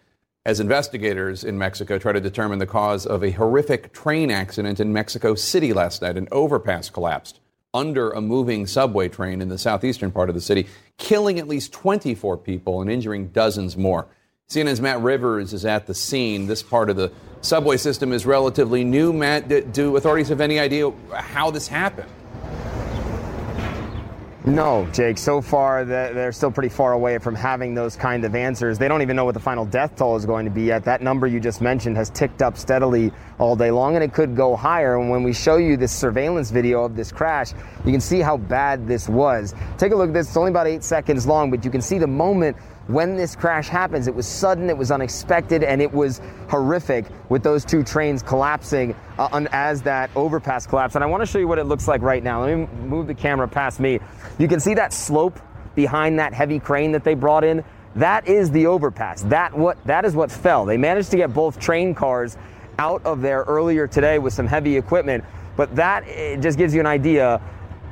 as 0.43 0.59
investigators 0.59 1.43
in 1.43 1.55
Mexico 1.55 1.99
try 1.99 2.13
to 2.13 2.19
determine 2.19 2.57
the 2.57 2.65
cause 2.65 3.05
of 3.05 3.23
a 3.23 3.29
horrific 3.29 3.93
train 3.93 4.31
accident 4.31 4.79
in 4.79 4.91
Mexico 4.91 5.35
City 5.35 5.71
last 5.71 6.01
night. 6.01 6.17
An 6.17 6.27
overpass 6.31 6.89
collapsed 6.89 7.41
under 7.73 8.11
a 8.11 8.21
moving 8.21 8.65
subway 8.65 9.09
train 9.09 9.41
in 9.41 9.49
the 9.49 9.57
southeastern 9.57 10.11
part 10.11 10.29
of 10.29 10.35
the 10.35 10.41
city, 10.41 10.67
killing 10.97 11.39
at 11.39 11.47
least 11.47 11.73
24 11.73 12.37
people 12.37 12.81
and 12.81 12.89
injuring 12.89 13.27
dozens 13.27 13.77
more. 13.77 14.07
CNN's 14.49 14.79
Matt 14.79 15.01
Rivers 15.01 15.53
is 15.53 15.65
at 15.65 15.87
the 15.87 15.93
scene. 15.93 16.47
This 16.47 16.63
part 16.63 16.89
of 16.89 16.95
the 16.95 17.11
subway 17.41 17.75
system 17.77 18.13
is 18.13 18.25
relatively 18.25 18.83
new. 18.83 19.11
Matt, 19.11 19.73
do 19.73 19.97
authorities 19.97 20.29
have 20.29 20.39
any 20.39 20.57
idea 20.57 20.91
how 21.13 21.51
this 21.51 21.67
happened? 21.67 22.09
No, 24.47 24.87
Jake. 24.93 25.17
So 25.17 25.41
far, 25.41 25.83
they're 25.83 26.31
still 26.31 26.51
pretty 26.51 26.69
far 26.69 26.93
away 26.93 27.17
from 27.17 27.35
having 27.35 27.73
those 27.73 27.97
kind 27.97 28.23
of 28.23 28.33
answers. 28.33 28.77
They 28.77 28.87
don't 28.87 29.01
even 29.01 29.17
know 29.17 29.25
what 29.25 29.33
the 29.33 29.41
final 29.41 29.65
death 29.65 29.97
toll 29.97 30.15
is 30.15 30.25
going 30.25 30.45
to 30.45 30.51
be 30.51 30.61
yet. 30.61 30.85
That 30.85 31.01
number 31.01 31.27
you 31.27 31.41
just 31.41 31.59
mentioned 31.59 31.97
has 31.97 32.09
ticked 32.09 32.41
up 32.41 32.57
steadily 32.57 33.11
all 33.39 33.57
day 33.57 33.71
long, 33.71 33.95
and 33.95 34.03
it 34.05 34.13
could 34.13 34.37
go 34.37 34.55
higher. 34.55 34.97
And 34.97 35.09
when 35.09 35.21
we 35.23 35.33
show 35.33 35.57
you 35.57 35.75
this 35.75 35.91
surveillance 35.91 36.49
video 36.49 36.85
of 36.85 36.95
this 36.95 37.11
crash, 37.11 37.51
you 37.85 37.91
can 37.91 37.99
see 37.99 38.21
how 38.21 38.37
bad 38.37 38.87
this 38.87 39.09
was. 39.09 39.53
Take 39.77 39.91
a 39.91 39.95
look 39.97 40.07
at 40.07 40.13
this. 40.13 40.27
It's 40.27 40.37
only 40.37 40.51
about 40.51 40.67
eight 40.67 40.85
seconds 40.85 41.27
long, 41.27 41.51
but 41.51 41.65
you 41.65 41.69
can 41.69 41.81
see 41.81 41.97
the 41.97 42.07
moment 42.07 42.55
when 42.87 43.15
this 43.15 43.35
crash 43.35 43.67
happens. 43.67 44.07
It 44.07 44.15
was 44.15 44.27
sudden, 44.27 44.69
it 44.69 44.77
was 44.77 44.91
unexpected, 44.91 45.63
and 45.63 45.81
it 45.81 45.91
was 45.91 46.21
horrific 46.49 47.05
with 47.29 47.43
those 47.43 47.65
two 47.65 47.83
trains 47.83 48.23
collapsing 48.23 48.95
uh, 49.17 49.45
as 49.51 49.81
that 49.83 50.09
overpass 50.15 50.65
collapsed. 50.65 50.95
And 50.95 51.03
I 51.03 51.07
want 51.07 51.21
to 51.21 51.25
show 51.27 51.39
you 51.39 51.47
what 51.47 51.59
it 51.59 51.65
looks 51.65 51.87
like 51.87 52.01
right 52.01 52.23
now. 52.23 52.43
Let 52.43 52.57
me 52.57 52.67
move 52.85 53.07
the 53.07 53.15
camera 53.15 53.47
past 53.47 53.79
me. 53.79 53.99
You 54.39 54.47
can 54.47 54.59
see 54.59 54.73
that 54.75 54.93
slope 54.93 55.39
behind 55.75 56.19
that 56.19 56.33
heavy 56.33 56.59
crane 56.59 56.91
that 56.93 57.03
they 57.03 57.13
brought 57.13 57.43
in. 57.43 57.63
That 57.95 58.27
is 58.27 58.51
the 58.51 58.67
overpass. 58.67 59.23
That 59.23 59.57
what 59.57 59.83
that 59.85 60.05
is 60.05 60.15
what 60.15 60.31
fell. 60.31 60.65
They 60.65 60.77
managed 60.77 61.11
to 61.11 61.17
get 61.17 61.33
both 61.33 61.59
train 61.59 61.95
cars 61.95 62.37
out 62.77 63.03
of 63.05 63.21
there 63.21 63.43
earlier 63.43 63.87
today 63.87 64.19
with 64.19 64.33
some 64.33 64.45
heavy 64.45 64.77
equipment, 64.77 65.23
but 65.55 65.75
that 65.75 66.05
just 66.39 66.59
gives 66.59 66.75
you 66.75 66.79
an 66.79 66.85
idea 66.85 67.41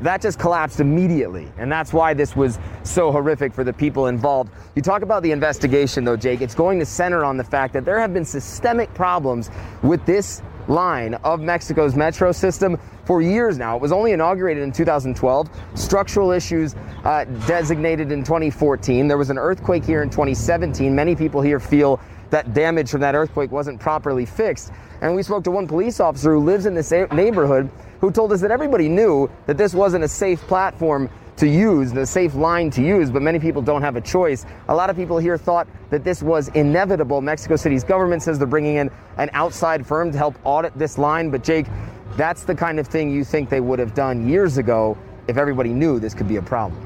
that 0.02 0.22
just 0.22 0.40
collapsed 0.40 0.80
immediately. 0.80 1.52
And 1.58 1.72
that's 1.72 1.94
why 1.94 2.14
this 2.14 2.36
was 2.36 2.60
so 2.84 3.12
horrific 3.12 3.54
for 3.54 3.64
the 3.64 3.74
people 3.74 4.08
involved. 4.08 4.52
You 4.76 4.82
talk 4.82 5.02
about 5.02 5.24
the 5.24 5.32
investigation, 5.32 6.04
though, 6.04 6.18
Jake, 6.18 6.42
it's 6.42 6.56
going 6.56 6.80
to 6.80 6.86
center 6.86 7.24
on 7.24 7.38
the 7.38 7.44
fact 7.44 7.74
that 7.74 7.86
there 7.86 8.00
have 8.00 8.14
been 8.14 8.26
systemic 8.26 8.94
problems 8.94 9.50
with 9.84 10.06
this 10.06 10.42
line 10.68 11.14
of 11.16 11.40
Mexico's 11.42 11.96
metro 11.96 12.32
system 12.32 12.80
for 13.06 13.22
years 13.22 13.58
now. 13.58 13.76
It 13.76 13.82
was 13.82 13.92
only 13.92 14.12
inaugurated 14.12 14.64
in 14.64 14.72
2012. 14.72 15.50
Structural 15.76 16.32
issues 16.32 16.76
uh, 17.04 17.26
designated 17.48 18.12
in 18.12 18.24
2014. 18.24 19.08
There 19.08 19.18
was 19.18 19.30
an 19.30 19.38
earthquake 19.38 19.86
here 19.86 20.02
in 20.02 20.10
2017. 20.10 20.94
Many 20.94 21.16
people 21.16 21.42
here 21.42 21.60
feel 21.60 22.02
that 22.32 22.54
damage 22.54 22.90
from 22.90 23.02
that 23.02 23.16
earthquake 23.16 23.52
wasn't 23.52 23.80
properly 23.80 24.26
fixed. 24.26 24.72
And 25.06 25.16
we 25.16 25.22
spoke 25.22 25.44
to 25.44 25.52
one 25.52 25.68
police 25.68 26.00
officer 26.00 26.34
who 26.34 26.40
lives 26.40 26.66
in 26.66 26.74
this 26.74 26.90
neighborhood 26.90 27.70
who 28.02 28.10
told 28.10 28.34
us 28.34 28.42
that 28.42 28.50
everybody 28.50 28.90
knew 28.90 29.30
that 29.46 29.56
this 29.56 29.76
wasn't 29.76 30.04
a 30.04 30.08
safe 30.08 30.42
platform 30.48 31.12
to 31.38 31.48
use, 31.48 31.94
the 31.94 32.08
safe 32.08 32.34
line 32.34 32.72
to 32.72 32.82
use, 32.82 33.12
but 33.12 33.22
many 33.22 33.38
people 33.38 33.62
don't 33.62 33.84
have 33.84 33.98
a 33.98 34.02
choice. 34.02 34.48
A 34.68 34.74
lot 34.74 34.90
of 34.90 34.96
people 34.96 35.20
here 35.20 35.38
thought 35.38 35.68
that 35.92 36.04
this 36.04 36.24
was 36.24 36.48
inevitable. 36.56 37.22
Mexico 37.22 37.56
City's 37.56 37.84
government 37.84 38.24
says 38.24 38.40
they're 38.40 38.48
bringing 38.48 38.78
in 38.78 38.90
an 39.18 39.30
outside 39.34 39.86
firm 39.86 40.12
to 40.12 40.18
help 40.18 40.40
audit 40.44 40.76
this 40.76 40.98
line, 40.98 41.30
but 41.30 41.44
Jake, 41.44 41.68
that's 42.18 42.44
the 42.44 42.56
kind 42.56 42.80
of 42.80 42.88
thing 42.88 43.12
you 43.12 43.24
think 43.24 43.48
they 43.48 43.62
would 43.62 43.78
have 43.78 43.94
done 43.94 44.28
years 44.28 44.58
ago 44.58 44.98
if 45.28 45.38
everybody 45.38 45.70
knew 45.70 46.00
this 46.00 46.16
could 46.16 46.28
be 46.28 46.38
a 46.38 46.42
problem. 46.42 46.82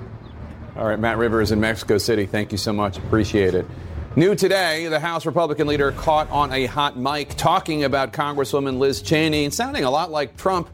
All 0.76 0.86
right, 0.86 1.00
Matt 1.00 1.18
Rivers 1.18 1.54
in 1.54 1.62
Mexico 1.62 1.98
City, 1.98 2.26
thank 2.26 2.52
you 2.52 2.58
so 2.58 2.74
much. 2.74 2.98
Appreciate 2.98 3.54
it. 3.54 3.66
New 4.20 4.36
today, 4.36 4.86
the 4.88 5.00
House 5.00 5.26
Republican 5.26 5.66
leader 5.66 5.94
caught 5.94 6.30
on 6.30 6.52
a 6.52 6.66
hot 6.66 6.98
mic 6.98 7.30
talking 7.38 7.86
about 7.86 8.12
Congresswoman 8.12 8.78
Liz 8.78 9.02
Cheney 9.02 9.46
and 9.46 9.54
sounding 9.54 9.86
a 9.86 9.90
lot 9.90 10.12
like 10.12 10.36
Trump 10.36 10.68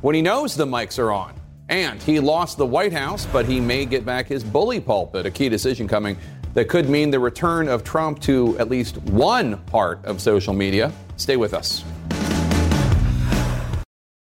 when 0.00 0.16
he 0.16 0.20
knows 0.20 0.56
the 0.56 0.66
mics 0.66 0.98
are 0.98 1.12
on. 1.12 1.32
And 1.68 2.02
he 2.02 2.18
lost 2.18 2.58
the 2.58 2.66
White 2.66 2.92
House, 2.92 3.24
but 3.26 3.46
he 3.46 3.60
may 3.60 3.84
get 3.84 4.04
back 4.04 4.26
his 4.26 4.42
bully 4.42 4.80
pulpit, 4.80 5.26
a 5.26 5.30
key 5.30 5.48
decision 5.48 5.86
coming 5.86 6.16
that 6.54 6.68
could 6.68 6.88
mean 6.88 7.12
the 7.12 7.20
return 7.20 7.68
of 7.68 7.84
Trump 7.84 8.18
to 8.22 8.58
at 8.58 8.68
least 8.68 8.96
one 8.96 9.58
part 9.66 10.04
of 10.04 10.20
social 10.20 10.52
media. 10.52 10.90
Stay 11.18 11.36
with 11.36 11.54
us. 11.54 11.84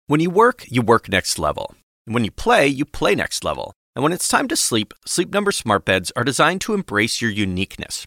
When 0.07 0.21
you 0.21 0.31
work, 0.31 0.67
you 0.69 0.83
work 0.83 1.09
next 1.09 1.37
level. 1.41 1.75
When 2.05 2.23
you 2.23 2.31
play, 2.31 2.69
you 2.69 2.85
play 2.85 3.17
next 3.17 3.43
level. 3.43 3.75
And 3.97 4.05
when 4.05 4.13
it's 4.13 4.29
time 4.29 4.47
to 4.47 4.57
sleep, 4.57 4.95
Sleep 5.05 5.33
Number 5.33 5.51
smart 5.51 5.85
beds 5.85 6.13
are 6.15 6.25
designed 6.25 6.61
to 6.63 6.75
embrace 6.75 7.21
your 7.21 7.31
uniqueness, 7.33 8.07